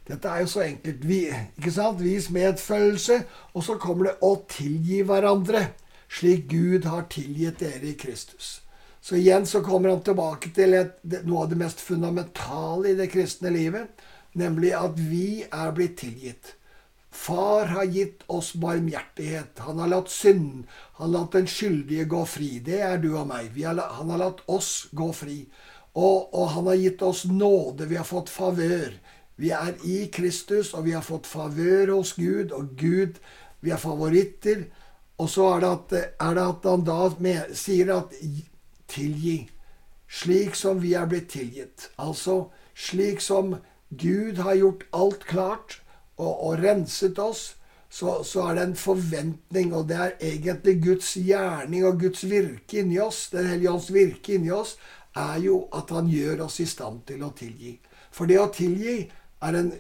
Dette 0.08 0.28
er 0.28 0.44
jo 0.44 0.50
så 0.52 0.66
enkelt. 0.66 1.06
Vi, 1.08 1.22
ikke 1.58 1.72
sant? 1.74 2.02
Vis 2.04 2.28
medfølelse. 2.34 3.22
Og 3.56 3.64
så 3.66 3.78
kommer 3.80 4.10
det 4.10 4.18
å 4.26 4.34
tilgi 4.52 5.00
hverandre, 5.08 5.70
slik 6.12 6.50
Gud 6.52 6.86
har 6.86 7.08
tilgitt 7.12 7.62
dere 7.64 7.94
i 7.94 7.98
Kristus. 8.00 8.60
Så 9.02 9.16
igjen 9.18 9.46
så 9.50 9.64
kommer 9.66 9.90
han 9.90 10.04
tilbake 10.06 10.52
til 10.54 10.76
et, 10.78 10.98
noe 11.26 11.46
av 11.46 11.52
det 11.52 11.58
mest 11.58 11.80
fundamentale 11.82 12.92
i 12.92 12.98
det 13.00 13.10
kristne 13.14 13.50
livet, 13.54 14.04
nemlig 14.38 14.76
at 14.78 15.00
vi 15.00 15.44
er 15.48 15.72
blitt 15.76 15.98
tilgitt. 16.04 16.56
Far 17.12 17.66
har 17.74 17.90
gitt 17.92 18.22
oss 18.32 18.54
barmhjertighet. 18.56 19.60
Han 19.66 19.82
har 19.82 19.90
latt 19.92 20.12
synd, 20.14 20.68
han 21.00 21.10
har 21.10 21.14
latt 21.18 21.36
den 21.36 21.50
skyldige 21.50 22.06
gå 22.12 22.22
fri. 22.30 22.52
Det 22.64 22.80
er 22.86 23.02
du 23.04 23.10
og 23.18 23.28
meg. 23.28 23.52
Har, 23.58 23.82
han 23.98 24.14
har 24.14 24.22
latt 24.22 24.46
oss 24.48 24.88
gå 24.96 25.10
fri. 25.16 25.42
Og, 25.92 26.30
og, 26.32 26.46
han 26.54 26.70
har 26.70 26.80
gitt 26.80 27.02
oss 27.04 27.26
nåde. 27.28 27.90
Vi 27.90 28.00
har 28.00 28.08
fått 28.08 28.32
favør. 28.32 28.94
Vi 29.36 29.52
er 29.52 29.74
i 29.84 30.06
Kristus, 30.14 30.72
og 30.78 30.86
vi 30.86 30.94
har 30.96 31.04
fått 31.04 31.28
favør 31.28 31.98
hos 31.98 32.14
Gud, 32.16 32.54
og 32.56 32.78
Gud 32.80 33.20
Vi 33.62 33.70
er 33.70 33.78
favoritter. 33.78 34.64
Og 35.22 35.30
så 35.30 35.48
er 35.54 35.62
det 35.62 35.72
at, 35.72 35.94
er 36.26 36.38
det 36.38 36.46
at 36.48 36.68
han 36.70 36.86
da 36.88 37.00
med, 37.22 37.54
sier 37.58 37.94
at 37.94 38.16
tilgi. 38.90 39.44
Slik 40.12 40.58
som 40.60 40.82
vi 40.82 40.96
er 40.98 41.08
blitt 41.08 41.30
tilgitt. 41.32 41.92
Altså 42.02 42.50
slik 42.76 43.22
som 43.24 43.56
Gud 43.92 44.42
har 44.42 44.58
gjort 44.58 44.86
alt 44.96 45.26
klart 45.28 45.82
og, 46.18 46.32
og 46.32 46.64
renset 46.64 47.20
oss, 47.20 47.56
så, 47.92 48.22
så, 48.24 48.46
er 48.48 48.56
det 48.56 48.64
en 48.64 48.76
forventning, 48.80 49.74
og 49.76 49.90
det 49.90 49.98
er 50.00 50.12
egentlig 50.24 50.78
Guds 50.84 51.10
gjerning 51.20 51.84
og 51.86 52.00
Guds 52.00 52.24
virke 52.24 52.80
inni 52.80 53.02
oss, 53.04 53.26
Den 53.34 53.50
hellige 53.52 53.72
ånds 53.72 53.90
virke 53.92 54.38
inni 54.38 54.52
oss, 54.56 54.78
er 55.16 55.42
jo 55.44 55.66
at 55.76 55.92
han 55.92 56.08
gjør 56.08 56.46
oss 56.46 56.62
i 56.64 56.68
stand 56.72 57.04
til 57.10 57.26
å 57.28 57.34
tilgi. 57.36 57.74
For 58.16 58.32
det 58.32 58.40
å 58.40 58.48
tilgi 58.56 58.96
er 59.44 59.58
en 59.60 59.74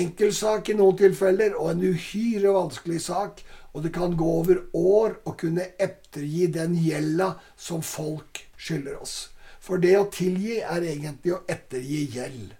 enkel 0.00 0.34
sak 0.34 0.72
i 0.72 0.76
noen 0.78 0.98
tilfeller, 0.98 1.54
og 1.54 1.70
en 1.70 1.86
uhyre 1.92 2.56
vanskelig 2.56 2.98
sak. 3.06 3.44
Og 3.72 3.84
det 3.84 3.92
kan 3.94 4.16
gå 4.18 4.30
over 4.40 4.62
år 4.76 5.18
å 5.28 5.34
kunne 5.38 5.68
ettergi 5.78 6.48
den 6.50 6.74
gjelda 6.78 7.34
som 7.56 7.84
folk 7.86 8.42
skylder 8.58 8.98
oss. 9.02 9.30
For 9.60 9.78
det 9.82 9.96
å 9.98 10.08
tilgi 10.10 10.58
er 10.60 10.86
egentlig 10.88 11.36
å 11.36 11.44
ettergi 11.48 12.06
gjeld. 12.16 12.54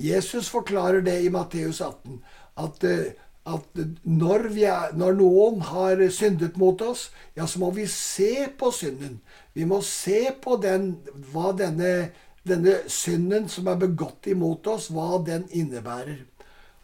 Jesus 0.00 0.48
forklarer 0.48 1.04
det 1.04 1.18
i 1.22 1.30
Matteus 1.30 1.80
18. 1.80 2.22
At, 2.56 2.84
eh, 2.84 3.12
at 3.46 3.82
når, 4.02 4.48
er, 4.56 4.96
når, 4.96 5.14
noen 5.20 5.60
har 5.68 6.02
syndet 6.10 6.56
mot 6.56 6.80
oss, 6.82 7.10
ja, 7.36 7.46
så 7.46 7.60
må 7.60 7.70
vi 7.76 7.86
se 7.86 8.48
på 8.58 8.72
synden. 8.74 9.20
Vi 9.52 9.68
må 9.68 9.82
se 9.84 10.32
på 10.42 10.56
den, 10.62 10.94
hva 11.32 11.52
denne, 11.56 12.12
denne 12.48 12.80
synden 12.90 13.48
som 13.52 13.68
er 13.68 13.80
begått 13.84 14.26
imot 14.32 14.66
oss, 14.72 14.90
hva 14.90 15.20
den 15.26 15.46
innebærer. 15.52 16.24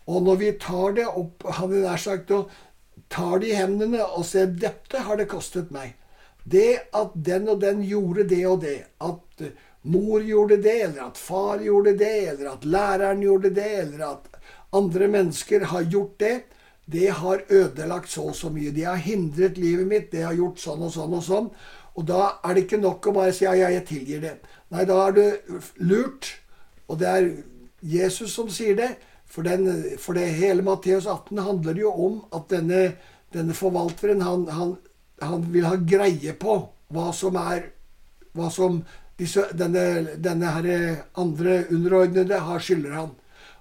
Og 0.08 0.22
når 0.24 0.36
vi 0.40 0.52
tar 0.60 0.94
det 0.96 1.04
opp, 1.08 1.44
hadde 1.58 1.82
nær 1.84 2.00
sagt, 2.00 2.30
og 2.32 2.48
tar 3.08 3.38
det 3.40 3.52
i 3.52 3.56
hendene 3.58 4.04
og 4.04 4.26
ser 4.28 4.52
dette 4.60 5.04
har 5.06 5.20
det 5.20 5.28
kostet 5.30 5.72
meg. 5.74 5.96
Det 6.48 6.90
at 6.96 7.12
den 7.14 7.48
og 7.52 7.60
den 7.60 7.82
gjorde 7.84 8.24
det 8.28 8.44
og 8.48 8.62
det, 8.64 8.78
at 9.04 9.48
mor 9.88 10.22
gjorde 10.24 10.56
det, 10.64 10.76
eller 10.88 11.08
at 11.08 11.18
far 11.20 11.60
gjorde 11.64 11.96
det, 11.98 12.14
eller 12.32 12.52
at 12.54 12.64
læreren 12.64 13.22
gjorde 13.22 13.50
det, 13.56 13.72
eller 13.82 14.04
at 14.12 14.38
andre 14.76 15.08
mennesker 15.08 15.66
har 15.72 15.82
gjort 15.82 16.16
det, 16.20 16.36
det 16.88 17.10
har 17.20 17.44
ødelagt 17.48 18.10
så 18.10 18.30
og 18.30 18.36
så 18.36 18.48
mye. 18.52 18.72
De 18.72 18.86
har 18.88 18.96
hindret 18.96 19.58
livet 19.60 19.86
mitt, 19.86 20.10
det 20.12 20.24
har 20.24 20.36
gjort 20.36 20.60
sånn 20.62 20.86
og 20.86 20.92
sånn 20.94 21.16
og 21.18 21.24
sånn. 21.24 21.50
Og 22.00 22.06
da 22.08 22.38
er 22.44 22.54
det 22.54 22.64
ikke 22.64 22.80
nok 22.80 23.10
å 23.10 23.14
bare 23.16 23.34
si 23.36 23.44
ja, 23.44 23.52
ja, 23.58 23.68
jeg 23.74 23.84
tilgir 23.90 24.22
det. 24.24 24.34
Nei, 24.72 24.84
da 24.88 24.96
er 25.08 25.16
du 25.16 25.60
lurt. 25.84 26.30
Og 26.88 27.00
det 27.00 27.08
er 27.10 27.28
Jesus 27.84 28.32
som 28.32 28.48
sier 28.52 28.78
det. 28.78 28.92
For, 29.28 29.44
den, 29.44 29.68
for 30.00 30.16
det 30.16 30.28
hele 30.38 30.64
Matteus 30.64 31.06
18 31.06 31.38
handler 31.44 31.78
jo 31.78 31.92
om 31.92 32.20
at 32.34 32.48
denne, 32.52 32.84
denne 33.34 33.56
forvalteren, 33.56 34.22
han, 34.24 34.46
han, 34.48 34.76
han, 35.20 35.44
vil 35.52 35.68
ha 35.68 35.76
greie 35.76 36.32
på 36.40 36.60
hva 36.94 37.10
som 37.12 37.36
er 37.40 37.66
hva 38.36 38.48
som 38.52 38.80
disse, 39.18 39.42
denne, 39.58 40.14
denne 40.22 40.52
andre 41.18 41.62
underordnede 41.74 42.38
har 42.44 42.62
skylder 42.62 42.94
han. 42.94 43.16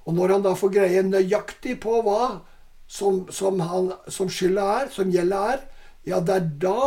Og 0.07 0.15
når 0.15 0.35
han 0.35 0.45
da 0.45 0.53
får 0.55 0.73
greie 0.75 1.03
nøyaktig 1.03 1.79
på 1.83 1.99
hva 2.05 2.39
som, 2.87 3.25
som, 3.33 3.59
han, 3.59 3.91
som 4.07 4.29
skylda 4.31 4.67
er, 4.81 4.91
som 4.93 5.11
gjelda 5.11 5.41
er, 5.53 5.63
ja, 6.07 6.21
det 6.23 6.35
er 6.37 6.51
da 6.63 6.83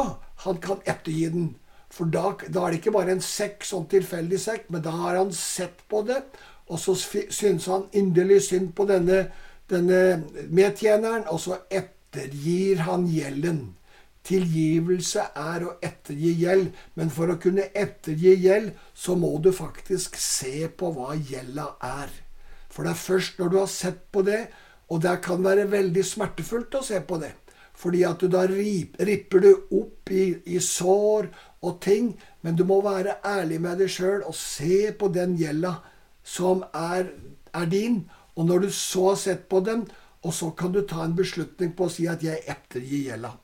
han 0.47 0.61
kan 0.63 0.81
ettergi 0.89 1.27
den. 1.33 1.51
For 1.93 2.09
da, 2.09 2.31
da, 2.47 2.63
er 2.63 2.73
det 2.73 2.81
ikke 2.81 2.95
bare 2.95 3.17
en 3.17 3.25
sekk, 3.25 3.67
sånn 3.67 3.89
tilfeldig 3.91 4.39
sekk, 4.41 4.71
men 4.73 4.85
da 4.87 4.95
har 4.95 5.19
han 5.19 5.35
sett 5.37 5.83
på 5.91 6.05
det, 6.09 6.23
og 6.71 6.79
så 6.79 6.95
syns 6.95 7.67
han 7.67 7.89
inderlig 7.99 8.45
synd 8.47 8.73
på 8.79 8.87
denne, 8.87 9.25
denne 9.71 10.23
medtjeneren, 10.55 11.27
og 11.27 11.43
så 11.43 11.59
ettergir 11.67 12.85
han 12.87 13.09
gjelden. 13.11 13.61
Tilgivelse 14.27 15.25
er 15.35 15.65
å 15.67 15.75
ettergi 15.83 16.35
gjeld, 16.45 16.71
men 16.95 17.11
for 17.11 17.33
å 17.33 17.39
kunne 17.43 17.71
ettergi 17.75 18.37
gjeld, 18.45 18.75
så 18.95 19.17
må 19.19 19.33
du 19.43 19.51
faktisk 19.57 20.19
se 20.21 20.69
på 20.69 20.93
hva 20.95 21.17
gjelda 21.17 21.73
er. 21.83 22.13
For 22.71 22.87
det 22.87 22.95
er 22.95 23.03
først 23.03 23.41
når 23.41 23.51
du 23.51 23.59
har 23.59 23.71
sett 23.73 24.03
på 24.13 24.23
det, 24.27 24.45
og 24.91 25.03
det 25.03 25.17
kan 25.25 25.43
være 25.43 25.71
veldig 25.71 26.05
smertefullt 26.07 26.79
å 26.79 26.87
se 26.87 27.01
på 27.07 27.19
det, 27.23 27.33
fordi 27.81 28.05
at 28.07 28.21
du 28.21 28.29
da 28.31 28.45
ripper 28.47 29.43
du 29.43 29.51
opp 29.81 30.11
i, 30.13 30.35
i 30.53 30.61
sår 30.63 31.31
og 31.67 31.81
ting, 31.83 32.13
men 32.45 32.59
du 32.59 32.67
må 32.69 32.81
være 32.85 33.19
ærlig 33.27 33.61
med 33.63 33.81
deg 33.81 33.91
sjøl 33.91 34.23
og 34.29 34.37
se 34.37 34.91
på 34.99 35.11
den 35.15 35.35
gjelda 35.41 35.79
som 36.25 36.65
er, 36.75 37.13
er 37.55 37.71
din. 37.71 38.03
Og 38.37 38.47
når 38.47 38.67
du 38.67 38.71
så 38.71 39.11
har 39.11 39.21
sett 39.21 39.49
på 39.49 39.61
den, 39.61 39.87
og 40.23 40.35
så 40.35 40.51
kan 40.51 40.73
du 40.73 40.83
ta 40.87 41.05
en 41.05 41.17
beslutning 41.17 41.73
på 41.77 41.87
å 41.87 41.93
si 41.93 42.07
at 42.07 42.23
'jeg 42.23 42.45
ettergir 42.47 43.11
gjelda'. 43.11 43.39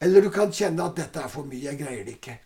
Eller 0.00 0.20
du 0.20 0.30
kan 0.30 0.52
kjenne 0.52 0.84
at 0.84 0.96
'dette 0.96 1.22
er 1.22 1.28
for 1.28 1.44
mye, 1.44 1.62
jeg 1.62 1.78
greier 1.78 2.04
det 2.04 2.20
ikke'. 2.20 2.38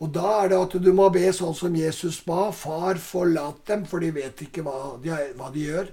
Og 0.00 0.12
da 0.14 0.44
er 0.44 0.48
det 0.48 0.58
at 0.58 0.82
du 0.82 0.92
må 0.92 1.08
be 1.10 1.26
sånn 1.34 1.54
som 1.54 1.74
Jesus 1.74 2.20
ba. 2.26 2.52
Far, 2.54 2.94
forlat 2.94 3.66
dem, 3.66 3.84
for 3.84 3.98
de 3.98 4.10
vet 4.14 4.42
ikke 4.46 4.62
hva 4.62 4.98
de, 5.02 5.10
hva 5.34 5.50
de 5.50 5.64
gjør. 5.66 5.90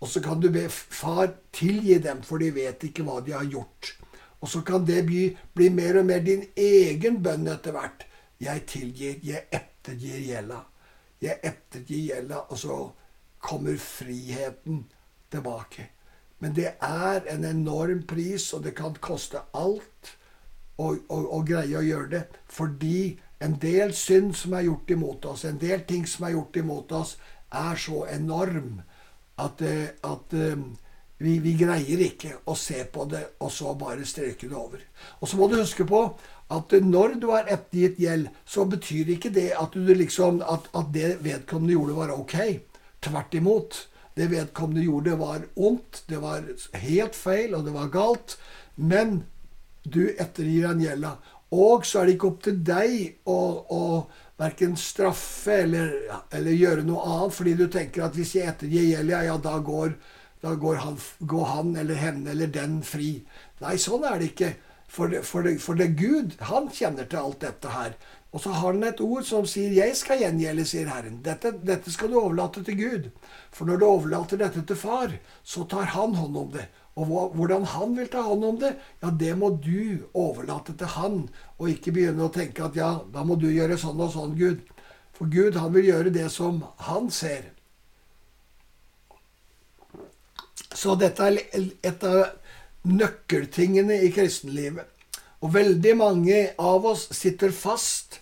Og 0.00 0.08
så 0.08 0.22
kan 0.22 0.40
du 0.40 0.50
be 0.50 0.68
far, 0.68 1.32
tilgi 1.52 1.98
dem, 2.02 2.22
for 2.22 2.38
de 2.38 2.50
vet 2.54 2.82
ikke 2.88 3.06
hva 3.06 3.20
de 3.24 3.32
har 3.32 3.46
gjort. 3.46 3.94
Og 4.42 4.50
så 4.50 4.62
kan 4.66 4.84
det 4.86 5.04
bli, 5.06 5.36
bli 5.54 5.68
mer 5.74 5.98
og 6.00 6.06
mer 6.06 6.22
din 6.26 6.44
egen 6.56 7.22
bønn 7.22 7.46
etter 7.50 7.74
hvert. 7.74 8.04
Jeg 8.42 8.66
tilgir, 8.70 9.16
jeg 9.22 9.46
ettergir 9.54 10.20
gjelda. 10.22 10.62
Jeg 11.20 11.40
ettergir 11.42 12.04
gjelda, 12.12 12.44
og 12.48 12.58
så 12.58 12.78
kommer 13.42 13.76
friheten 13.76 14.84
tilbake. 15.30 15.90
Men 16.38 16.54
det 16.54 16.72
er 16.80 17.24
en 17.32 17.44
enorm 17.44 18.04
pris, 18.06 18.52
og 18.54 18.62
det 18.64 18.76
kan 18.78 18.94
koste 19.02 19.42
alt 19.54 20.14
å 20.78 21.40
greie 21.46 21.78
å 21.78 21.82
gjøre 21.82 22.10
det. 22.12 22.22
Fordi 22.46 23.18
en 23.42 23.56
del 23.62 23.94
synd 23.94 24.36
som 24.38 24.54
er 24.54 24.68
gjort 24.68 24.90
imot 24.94 25.26
oss, 25.30 25.44
en 25.44 25.58
del 25.58 25.82
ting 25.86 26.06
som 26.06 26.26
er 26.26 26.36
gjort 26.36 26.56
imot 26.56 26.94
oss, 26.94 27.16
er 27.50 27.78
så 27.80 28.04
enorm 28.12 28.82
at, 29.38 29.62
eh, 29.62 29.88
at 30.04 30.34
eh, 30.34 30.58
vi, 31.18 31.38
vi, 31.42 31.54
greier 31.58 32.02
ikke 32.06 32.36
å 32.46 32.54
se 32.58 32.84
på 32.92 33.04
det 33.10 33.24
og 33.42 33.50
så 33.52 33.74
bare 33.78 34.06
streke 34.06 34.48
det 34.48 34.56
over. 34.58 34.82
Og 35.18 35.30
så 35.30 35.38
må 35.38 35.48
du 35.50 35.58
huske 35.58 35.86
på 35.88 36.02
at 36.54 36.74
når 36.80 37.18
du 37.20 37.28
har 37.32 37.50
ettergitt 37.50 37.98
gjeld, 38.00 38.28
så 38.48 38.64
betyr 38.70 39.10
ikke 39.16 39.32
det 39.34 39.50
at, 39.58 39.74
liksom, 39.76 40.40
at, 40.46 40.70
at 40.78 40.92
det 40.94 41.16
vedkommende 41.24 41.74
gjorde, 41.74 41.96
var 41.98 42.14
ok. 42.14 42.36
Tvert 43.04 43.34
imot. 43.34 43.80
Det 44.18 44.30
vedkommende 44.30 44.86
gjorde, 44.86 45.18
var 45.18 45.44
ondt, 45.54 46.04
det 46.08 46.22
var 46.22 46.46
helt 46.82 47.18
feil, 47.18 47.52
og 47.54 47.66
det 47.66 47.74
var 47.74 47.92
galt. 47.94 48.38
Men 48.74 49.20
du 49.82 50.08
ettergir 50.14 50.70
han 50.70 50.80
gjelda. 50.82 51.16
Og 51.54 51.86
så 51.86 52.00
er 52.00 52.08
det 52.08 52.16
ikke 52.16 52.30
opp 52.32 52.40
til 52.44 52.58
deg 52.66 53.28
å, 53.30 53.38
å 53.72 53.82
verken 54.38 54.76
straffe 54.78 55.62
eller, 55.64 55.94
eller, 56.34 56.52
gjøre 56.52 56.84
noe 56.86 57.04
annet, 57.06 57.34
fordi 57.34 57.54
du 57.58 57.66
tenker 57.72 58.04
at 58.06 58.18
hvis 58.18 58.36
jeg 58.36 58.50
ettergir 58.50 58.90
gjelda, 58.92 59.22
ja, 59.26 59.36
da 59.42 59.56
går, 59.64 59.94
da 60.42 60.54
går 60.54 60.80
han, 60.84 60.98
går 61.18 61.44
han 61.44 61.76
eller 61.76 61.98
henne 61.98 62.30
eller 62.30 62.50
den 62.54 62.80
fri. 62.86 63.12
Nei, 63.62 63.76
sånn 63.80 64.06
er 64.06 64.18
det 64.20 64.32
ikke. 64.32 64.54
For 64.88 65.10
det, 65.12 65.22
for, 65.28 65.44
det, 65.44 65.58
for 65.60 65.76
det 65.76 65.90
Gud, 65.98 66.38
han 66.48 66.70
kjenner 66.72 67.04
til 67.04 67.20
alt 67.20 67.42
dette 67.44 67.72
her. 67.74 67.96
Og 68.32 68.40
så 68.40 68.52
har 68.52 68.72
han 68.72 68.84
et 68.84 69.00
ord 69.00 69.24
som 69.24 69.46
sier 69.46 69.72
'Jeg 69.72 69.96
skal 69.96 70.20
gjengjelde', 70.20 70.64
sier 70.64 70.88
Herren. 70.88 71.20
Dette, 71.24 71.52
dette, 71.64 71.92
skal 71.92 72.10
du 72.10 72.20
overlate 72.20 72.64
til 72.64 72.76
Gud. 72.76 73.10
For 73.52 73.64
når 73.64 73.76
du 73.76 73.84
overlater 73.86 74.36
dette 74.36 74.62
til 74.62 74.76
far, 74.76 75.12
så 75.44 75.64
tar 75.64 75.92
han 75.92 76.14
hånd 76.14 76.36
om 76.36 76.50
det. 76.52 76.68
Og 76.96 77.34
hvordan 77.34 77.64
han 77.64 77.96
vil 77.96 78.08
ta 78.08 78.22
hånd 78.22 78.44
om 78.44 78.58
det, 78.58 78.76
ja, 79.02 79.10
det 79.10 79.36
må 79.38 79.50
du 79.50 80.08
overlate 80.14 80.76
til 80.76 80.86
han. 80.86 81.28
Og 81.58 81.68
ikke 81.70 81.92
begynne 81.92 82.26
å 82.26 82.32
tenke 82.32 82.64
at 82.64 82.76
ja, 82.76 83.00
da 83.12 83.24
må 83.24 83.36
du 83.36 83.48
gjøre 83.48 83.78
sånn 83.78 84.00
og 84.00 84.12
sånn, 84.12 84.34
Gud. 84.36 84.60
For 85.12 85.26
Gud, 85.26 85.56
han 85.56 85.72
vil 85.74 85.84
gjøre 85.84 86.10
det 86.10 86.30
som 86.30 86.64
han 86.88 87.10
ser. 87.10 87.52
Så 90.74 90.94
dette 91.00 91.24
er 91.24 91.38
et 91.86 92.04
av 92.04 92.88
nøkkeltingene 92.88 94.00
i 94.04 94.12
kristenlivet. 94.14 94.86
Og 95.42 95.54
veldig 95.54 95.94
mange 95.98 96.40
av 96.58 96.86
oss 96.88 97.06
sitter 97.14 97.52
fast 97.54 98.18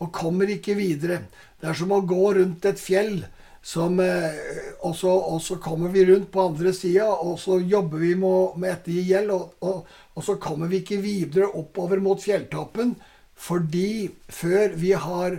og 0.00 0.12
kommer 0.14 0.50
ikke 0.50 0.76
videre. 0.78 1.24
Det 1.60 1.70
er 1.70 1.76
som 1.76 1.92
å 1.92 2.02
gå 2.06 2.32
rundt 2.38 2.66
et 2.68 2.80
fjell. 2.80 3.20
Som, 3.60 3.98
eh, 4.00 4.36
og, 4.80 4.94
så, 4.96 5.10
og, 5.12 5.42
så, 5.44 5.58
kommer 5.60 5.90
vi 5.92 6.06
rundt 6.08 6.30
på 6.32 6.46
andre 6.48 6.70
sida, 6.72 7.10
og 7.12 7.34
så 7.38 7.58
jobber 7.60 8.00
vi 8.00 8.14
med, 8.16 8.56
med 8.56 8.72
ettergi 8.72 9.02
gjeld. 9.10 9.34
Og, 9.34 9.66
og, 9.68 9.90
og, 10.14 10.22
så 10.24 10.38
kommer 10.40 10.70
vi 10.70 10.80
ikke 10.80 11.02
videre 11.02 11.50
oppover 11.60 12.00
mot 12.00 12.22
fjelltoppen 12.22 12.94
Fordi 13.40 14.08
før 14.32 14.72
vi 14.80 14.94
har 14.96 15.36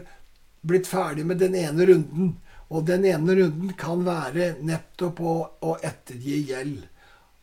blitt 0.61 0.89
ferdig 0.89 1.25
med 1.25 1.41
den 1.41 1.57
ene 1.57 1.85
runden, 1.89 2.35
og 2.71 2.85
den 2.87 3.05
ene 3.05 3.35
runden 3.35 3.73
kan 3.75 4.05
være 4.05 4.53
nettopp 4.63 5.19
å, 5.19 5.35
å 5.67 5.75
ettergi 5.83 6.37
gjeld. 6.53 6.79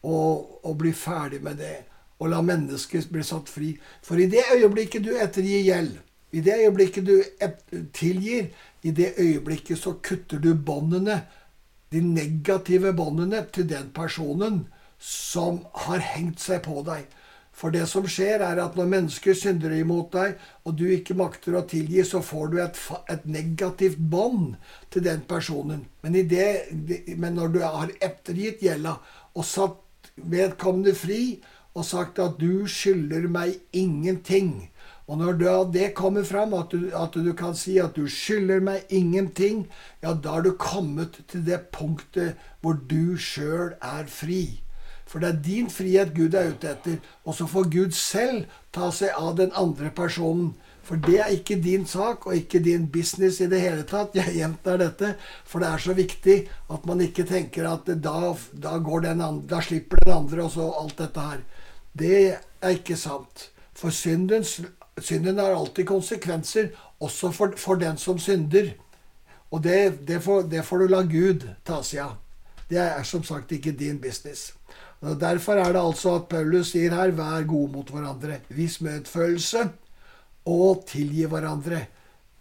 Og, 0.08 0.60
og, 0.62 0.74
bli 0.80 0.92
ferdig 0.96 1.42
med 1.44 1.58
det. 1.60 1.74
Og 2.22 2.30
la 2.32 2.38
mennesket 2.42 3.10
bli 3.12 3.24
satt 3.26 3.50
fri. 3.52 3.74
For 4.02 4.20
i 4.20 4.28
det 4.30 4.46
øyeblikket 4.54 5.04
du 5.04 5.10
ettergir 5.18 5.66
gjeld, 5.66 5.98
i 6.32 6.40
det 6.44 6.56
øyeblikket 6.62 7.06
du 7.08 7.14
tilgir, 7.96 8.48
i 8.82 8.92
det 8.94 9.14
øyeblikket 9.18 9.80
så 9.80 9.94
kutter 10.04 10.40
du 10.40 10.52
båndene, 10.54 11.22
de 11.92 12.00
negative 12.04 12.92
båndene, 12.96 13.44
til 13.52 13.68
den 13.68 13.92
personen 13.96 14.66
som 14.98 15.62
har 15.86 16.02
hengt 16.14 16.40
seg 16.40 16.62
på 16.64 16.82
deg. 16.86 17.04
For 17.58 17.74
det 17.74 17.88
som 17.90 18.06
skjer, 18.06 18.38
er 18.46 18.60
at 18.62 18.76
når 18.78 18.86
mennesker 18.92 19.34
synder 19.34 19.72
imot 19.74 20.12
deg, 20.14 20.36
og 20.62 20.76
du 20.78 20.84
ikke 20.94 21.16
makter 21.18 21.56
å 21.58 21.64
tilgi, 21.66 22.04
så 22.06 22.20
får 22.22 22.52
du 22.52 22.58
et, 22.62 22.78
et 23.10 23.24
negativt 23.26 23.98
bånd 23.98 24.54
til 24.94 25.02
den 25.08 25.24
personen. 25.26 25.82
Men, 26.04 26.20
det, 26.30 26.46
men, 27.16 27.34
når 27.34 27.54
du 27.56 27.58
har 27.64 27.90
ettergitt 27.98 28.62
gjelda 28.62 29.00
og 29.34 29.46
satt 29.46 30.12
vedkommende 30.18 30.94
fri 30.98 31.22
og 31.74 31.84
sagt 31.86 32.18
at 32.22 32.38
'du 32.38 32.66
skylder 32.70 33.26
meg 33.30 33.58
ingenting', 33.72 34.70
og 35.08 35.18
når 35.18 35.66
det 35.72 35.94
kommer 35.94 36.22
fram, 36.22 36.54
at 36.54 36.70
du, 36.70 36.90
at 36.94 37.14
du 37.14 37.32
kan 37.32 37.54
si 37.54 37.78
at 37.78 37.96
'du 37.96 38.06
skylder 38.06 38.60
meg 38.60 38.86
ingenting', 38.90 39.66
ja, 40.02 40.14
da 40.14 40.38
er 40.38 40.42
du 40.42 40.52
kommet 40.52 41.20
til 41.28 41.46
det 41.46 41.60
punktet 41.72 42.36
hvor 42.60 42.78
du 42.90 43.16
sjøl 43.16 43.74
er 43.82 44.06
fri. 44.06 44.60
For 45.08 45.22
det 45.22 45.28
er 45.28 45.42
din 45.44 45.68
frihet 45.72 46.12
Gud 46.16 46.34
er 46.36 46.52
ute 46.52 46.70
etter. 46.74 46.98
Og 47.24 47.34
så 47.34 47.46
får 47.48 47.70
Gud 47.72 47.96
selv 47.96 48.44
ta 48.72 48.90
seg 48.92 49.16
av 49.16 49.36
den 49.40 49.54
andre 49.56 49.90
personen. 49.94 50.52
For 50.88 51.00
det 51.04 51.18
er 51.20 51.34
ikke 51.34 51.58
din 51.60 51.84
sak 51.88 52.26
og 52.26 52.36
ikke 52.36 52.62
din 52.64 52.86
business 52.88 53.42
i 53.44 53.48
det 53.48 53.60
hele 53.60 53.84
tatt. 53.88 54.14
Jeg 54.16 54.38
gjentar 54.38 54.78
dette, 54.80 55.14
for 55.44 55.60
det 55.60 55.68
er 55.68 55.84
så 55.84 55.96
viktig 55.96 56.36
at 56.72 56.86
man 56.88 57.02
ikke 57.04 57.26
tenker 57.28 57.68
at 57.68 57.90
da, 58.00 58.32
da, 58.52 58.76
andre, 58.80 59.14
da 59.48 59.60
slipper 59.64 60.00
den 60.04 60.14
andre 60.14 60.46
og 60.46 60.54
så 60.54 60.70
alt 60.80 60.96
dette 61.00 61.26
her. 61.26 61.42
Det 61.92 62.20
er 62.32 62.72
ikke 62.72 62.96
sant. 62.96 63.50
For 63.76 63.92
synden, 63.92 64.44
synden 64.44 65.38
har 65.38 65.56
alltid 65.56 65.86
konsekvenser, 65.86 66.72
også 67.00 67.30
for, 67.36 67.52
for 67.56 67.80
den 67.80 68.00
som 68.00 68.18
synder. 68.18 68.72
Og 69.50 69.62
det, 69.64 70.06
det, 70.08 70.22
får, 70.24 70.48
det 70.48 70.64
får 70.64 70.78
du 70.78 70.88
la 70.88 71.02
Gud 71.04 71.44
ta 71.68 71.82
seg 71.84 72.06
av. 72.06 72.16
Det 72.68 72.80
er 72.80 73.04
som 73.04 73.24
sagt 73.24 73.52
ikke 73.52 73.76
din 73.76 74.00
business. 74.00 74.54
Derfor 75.00 75.52
er 75.62 75.72
det 75.72 75.80
altså 75.80 76.16
at 76.18 76.28
Paulus 76.28 76.72
sier 76.72 76.90
her 76.90 77.10
'vær 77.10 77.46
gode 77.46 77.72
mot 77.72 77.90
hverandre'. 77.90 78.40
Vis 78.48 78.80
medfølelse 78.80 79.68
og 80.46 80.84
tilgi 80.86 81.24
hverandre. 81.24 81.86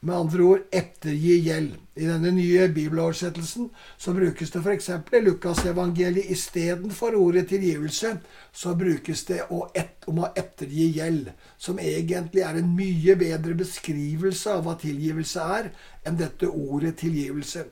Med 0.02 0.16
andre 0.16 0.44
ord 0.44 0.60
ettergi 0.72 1.40
gjeld. 1.42 1.72
I 1.96 2.06
denne 2.06 2.32
nye 2.32 2.68
bibeloversettelsen 2.70 3.70
så 3.98 4.14
brukes 4.14 4.52
det 4.52 4.62
f.eks. 4.62 4.90
i 4.90 5.22
Lukasevangeliet 5.26 6.30
istedenfor 6.30 7.18
ordet 7.18 7.48
tilgivelse, 7.48 8.20
så 8.54 8.76
brukes 8.76 9.26
det 9.26 9.42
om 9.50 10.20
å 10.22 10.30
ettergi 10.36 10.92
gjeld, 11.00 11.32
som 11.58 11.80
egentlig 11.80 12.42
er 12.46 12.60
en 12.60 12.76
mye 12.78 13.16
bedre 13.18 13.58
beskrivelse 13.58 14.54
av 14.54 14.64
hva 14.64 14.78
tilgivelse 14.78 15.50
er, 15.58 15.72
enn 16.06 16.22
dette 16.22 16.48
ordet 16.48 16.98
tilgivelse. 17.02 17.66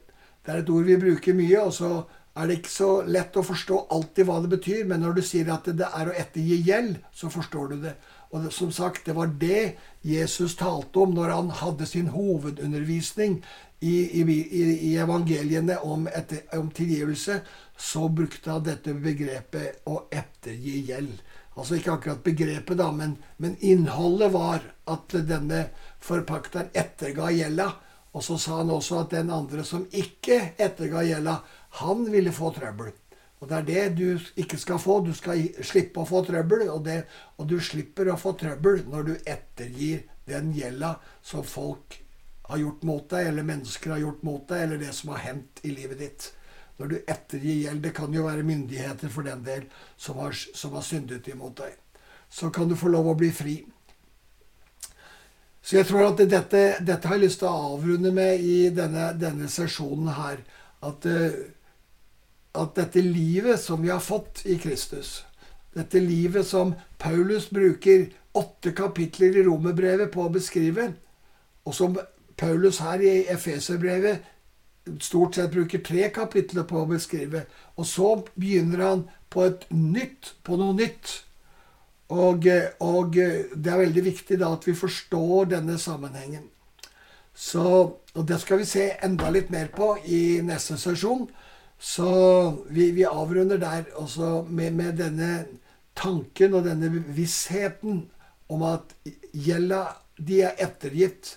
Det 0.46 0.54
er 0.54 0.64
et 0.64 0.70
ord 0.70 0.90
vi 0.90 0.98
bruker 0.98 1.38
mye, 1.38 1.62
og 1.62 1.74
så 1.74 1.92
er 2.36 2.50
det 2.50 2.58
ikke 2.60 2.72
så 2.74 2.90
lett 3.08 3.38
å 3.40 3.46
forstå 3.48 3.78
alltid 3.96 4.28
hva 4.28 4.42
det 4.44 4.52
betyr, 4.52 4.84
men 4.90 5.06
når 5.06 5.18
du 5.18 5.22
sier 5.24 5.48
at 5.54 5.70
det 5.72 5.88
er 5.88 6.10
å 6.12 6.16
ettergi 6.16 6.58
gjeld, 6.68 6.98
så 7.16 7.30
forstår 7.32 7.72
du 7.72 7.76
det. 7.86 7.94
Og 8.34 8.44
det, 8.44 8.52
som 8.52 8.72
sagt, 8.76 9.06
det 9.08 9.16
var 9.16 9.32
det 9.40 9.78
Jesus 10.04 10.58
talte 10.60 11.00
om 11.06 11.14
når 11.16 11.32
han 11.32 11.54
hadde 11.62 11.88
sin 11.88 12.10
hovedundervisning 12.12 13.38
i, 13.80 13.96
i, 14.20 14.26
i 14.90 14.92
evangeliene 15.00 15.78
om, 15.88 16.10
etter, 16.12 16.44
om, 16.60 16.68
tilgivelse. 16.76 17.40
Så 17.78 18.10
brukte 18.10 18.52
han 18.52 18.68
dette 18.68 18.98
begrepet 19.00 19.88
å 19.88 20.02
ettergi 20.12 20.82
gjeld. 20.90 21.24
Altså 21.56 21.80
ikke 21.80 21.96
akkurat 21.96 22.24
begrepet, 22.24 22.76
da, 22.82 22.90
men, 22.92 23.16
men 23.40 23.56
innholdet 23.64 24.34
var 24.36 24.64
at 24.92 25.16
denne 25.16 25.70
forpakteren 26.04 26.74
etterga 26.76 27.32
gjelda. 27.32 27.72
Og 28.16 28.24
så 28.24 28.38
sa 28.40 28.62
han 28.62 28.72
også 28.72 29.02
at 29.02 29.12
den 29.12 29.32
andre 29.34 29.66
som 29.68 29.84
ikke 29.92 30.56
etterga 30.56 31.04
gjelda, 31.04 31.40
han 31.82 32.06
ville 32.12 32.32
få 32.32 32.54
trøbbel. 32.56 32.94
Og 33.44 33.50
det 33.50 33.58
er 33.58 33.66
det 33.68 33.84
du 34.00 34.40
ikke 34.40 34.58
skal 34.58 34.80
få. 34.80 35.02
Du 35.04 35.12
skal 35.14 35.42
slippe 35.60 36.00
å 36.02 36.08
få 36.08 36.24
trøbbel. 36.26 36.70
Og, 36.72 36.80
det, 36.88 37.02
og 37.36 37.50
du 37.52 37.58
slipper 37.60 38.10
å 38.10 38.20
få 38.20 38.34
trøbbel 38.40 38.86
når 38.88 39.10
du 39.10 39.14
ettergir 39.28 40.06
den 40.30 40.54
gjelda 40.56 40.96
som 41.22 41.44
folk 41.46 42.00
har 42.48 42.62
gjort 42.62 42.84
mot 42.86 43.06
deg, 43.10 43.28
eller 43.28 43.46
mennesker 43.46 43.96
har 43.96 44.02
gjort 44.04 44.24
mot 44.26 44.48
deg, 44.48 44.64
eller 44.64 44.82
det 44.82 44.94
som 44.94 45.12
har 45.14 45.24
hendt 45.26 45.62
i 45.66 45.74
livet 45.76 46.02
ditt. 46.02 46.32
Når 46.78 46.92
du 46.92 46.96
ettergir 47.08 47.62
gjeld 47.64 47.84
Det 47.84 47.94
kan 47.96 48.14
jo 48.14 48.26
være 48.26 48.44
myndigheter 48.44 49.12
for 49.12 49.24
den 49.24 49.44
del 49.46 49.68
som 49.98 50.18
har, 50.20 50.34
som 50.34 50.74
har 50.76 50.84
syndet 50.84 51.28
imot 51.32 51.58
deg. 51.62 51.76
Så 52.30 52.50
kan 52.52 52.70
du 52.70 52.76
få 52.76 52.92
lov 52.92 53.08
å 53.12 53.18
bli 53.18 53.32
fri. 53.32 53.60
Så 55.66 55.80
jeg 55.80 55.90
tror 55.90 56.12
at 56.12 56.20
dette, 56.30 56.64
dette 56.86 57.10
har 57.10 57.18
jeg 57.18 57.26
lyst 57.26 57.42
til 57.42 57.50
å 57.50 57.74
avrunde 57.74 58.12
med 58.14 58.42
i 58.46 58.70
denne, 58.70 59.10
denne 59.18 59.50
sesjonen 59.50 60.12
her. 60.14 60.44
At 60.86 61.08
uh, 61.10 61.40
at 62.56 62.76
dette 62.76 63.02
livet 63.02 63.60
som 63.60 63.82
vi 63.84 63.92
har 63.92 64.04
fått 64.04 64.46
i 64.46 64.58
Kristus, 64.62 65.24
dette 65.76 66.00
livet 66.00 66.48
som 66.48 66.74
Paulus 66.98 67.50
bruker 67.52 68.08
åtte 68.36 68.72
kapitler 68.76 69.36
i 69.36 69.44
romerbrevet 69.48 70.12
på 70.14 70.26
å 70.26 70.32
beskrive, 70.32 70.94
og 71.66 71.76
som 71.76 71.98
Paulus 72.40 72.80
her 72.84 73.04
i 73.04 73.14
Efeserbrevet 73.32 74.32
stort 75.02 75.36
sett 75.36 75.52
bruker 75.52 75.82
tre 75.84 76.10
kapitler 76.14 76.68
på 76.68 76.84
å 76.84 76.90
beskrive. 76.90 77.46
Og 77.76 77.88
så 77.90 78.10
begynner 78.36 78.84
han 78.86 79.06
på 79.34 79.48
et 79.48 79.66
nytt, 79.72 80.36
på 80.46 80.60
noe 80.60 80.76
nytt. 80.78 81.24
Og, 82.14 82.46
og 82.86 83.16
det 83.16 83.72
er 83.72 83.82
veldig 83.82 84.04
viktig 84.06 84.38
da 84.38 84.52
at 84.54 84.68
vi 84.68 84.76
forstår 84.78 85.50
denne 85.56 85.78
sammenhengen. 85.82 86.52
Så, 87.36 87.66
og 88.16 88.28
det 88.28 88.38
skal 88.42 88.62
vi 88.62 88.70
se 88.70 88.92
enda 89.04 89.32
litt 89.34 89.50
mer 89.52 89.68
på 89.76 89.96
i 90.06 90.40
neste 90.46 90.78
sesjon. 90.80 91.26
Så 91.80 92.10
vi, 92.70 92.92
vi 92.96 93.04
avrunder 93.04 93.60
der 93.60 93.90
også 94.00 94.46
med, 94.48 94.74
med, 94.74 94.96
denne 95.02 95.46
tanken 95.96 96.56
og 96.56 96.64
denne 96.68 96.90
vissheten 97.16 98.06
om 98.52 98.64
at 98.64 98.96
gjelda 99.34 99.84
de 100.16 100.42
er 100.48 100.56
ettergitt 100.64 101.36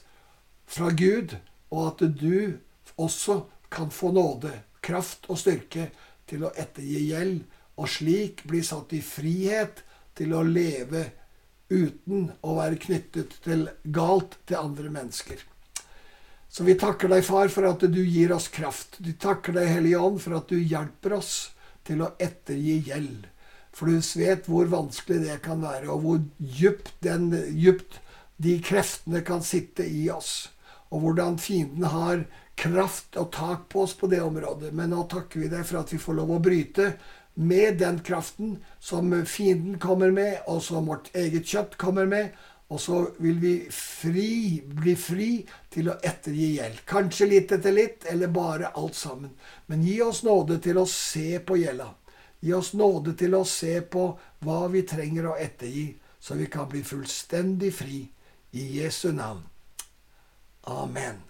fra 0.69 0.93
Gud, 0.95 1.35
og 1.75 1.87
at 1.89 2.03
du 2.21 2.59
også 2.97 3.41
kan 3.73 3.91
få 3.91 4.13
nåde, 4.15 4.53
kraft 4.83 5.27
og 5.29 5.41
styrke 5.41 5.89
til 6.31 6.45
å 6.47 6.53
ettergi 6.55 7.09
gjeld, 7.09 7.41
og 7.79 7.91
slik 7.91 8.45
bli 8.47 8.63
satt 8.67 8.93
i 8.95 9.03
frihet 9.03 9.83
til 10.19 10.35
å 10.35 10.45
leve 10.47 11.05
uten 11.69 12.29
å 12.41 12.57
være 12.57 12.81
knyttet 12.81 13.39
til 13.45 13.69
galt 13.95 14.39
til 14.49 14.61
andre 14.61 14.91
mennesker. 14.93 15.41
Så 16.49 16.65
vi 16.65 16.79
takker 16.81 17.11
deg, 17.13 17.25
far, 17.27 17.51
for 17.53 17.69
at 17.69 17.85
du 17.93 18.01
gir 18.01 18.33
oss 18.33 18.49
kraft. 18.49 18.97
Vi 19.05 19.13
takker 19.21 19.55
deg, 19.59 19.69
Hellige 19.69 20.01
Ånd, 20.01 20.23
for 20.25 20.39
at 20.39 20.49
du 20.49 20.57
hjelper 20.57 21.19
oss 21.19 21.35
til 21.85 22.03
å 22.05 22.15
ettergi 22.19 22.79
gjeld. 22.89 23.29
For 23.77 23.93
du 23.93 24.01
vet 24.19 24.49
hvor 24.49 24.71
vanskelig 24.73 25.21
det 25.27 25.37
kan 25.45 25.61
være, 25.63 25.91
og 25.93 26.07
hvor 26.07 26.23
djupt, 26.39 26.95
den, 27.05 27.31
djupt 27.53 28.01
de 28.41 28.57
kreftene 28.65 29.21
kan 29.27 29.45
sitte 29.45 29.85
i 29.85 30.09
oss. 30.11 30.49
Og 30.89 31.05
hvordan 31.05 31.37
fienden 31.43 31.85
har 31.93 32.25
kraft 32.59 33.19
og 33.21 33.31
tak 33.37 33.69
på 33.71 33.85
oss 33.85 33.95
på 33.95 34.09
det 34.11 34.23
området. 34.25 34.73
Men 34.75 34.91
nå 34.95 35.05
takker 35.11 35.45
vi 35.45 35.53
deg 35.53 35.67
for 35.69 35.83
at 35.83 35.93
vi 35.93 36.01
får 36.01 36.17
lov 36.17 36.33
å 36.35 36.43
bryte 36.43 36.95
med 37.39 37.79
den 37.79 38.01
kraften 38.01 38.65
som 38.81 39.27
fienden 39.27 39.79
kommer 39.79 40.11
med, 40.11 40.41
og 40.47 40.63
som 40.63 40.89
vårt 40.91 41.11
eget 41.15 41.47
kjøtt 41.47 41.77
kommer 41.79 42.07
med, 42.07 42.33
og 42.69 42.81
så 42.81 42.99
vil 43.23 43.39
vi 43.41 43.53
fri, 43.73 44.59
bli 44.67 44.95
fri 44.99 45.29
til 45.71 45.93
å 45.93 45.95
ettergi 46.03 46.49
gjeld. 46.59 46.83
Kanskje 46.91 47.29
litt 47.31 47.55
etter 47.55 47.73
litt, 47.73 48.09
eller 48.11 48.35
bare 48.35 48.73
alt 48.75 48.99
sammen. 48.99 49.37
Men 49.67 49.87
gi 49.87 50.01
oss 50.03 50.25
nåde 50.27 50.59
til 50.67 50.83
å 50.83 50.87
se 50.91 51.39
på 51.39 51.61
gjelda. 51.63 51.93
Gi 52.43 52.53
oss 52.59 52.75
nåde 52.75 53.15
til 53.19 53.39
å 53.39 53.45
se 53.47 53.79
på 53.87 54.11
hva 54.45 54.61
vi 54.75 54.83
trenger 54.83 55.31
å 55.31 55.39
ettergi, 55.39 55.93
så 56.19 56.35
vi 56.35 56.51
kan 56.51 56.69
bli 56.69 56.83
fullstendig 56.83 57.73
fri. 57.75 58.03
I 58.51 58.67
Jesu 58.81 59.13
navn. 59.13 59.45
Amen. 60.67 61.28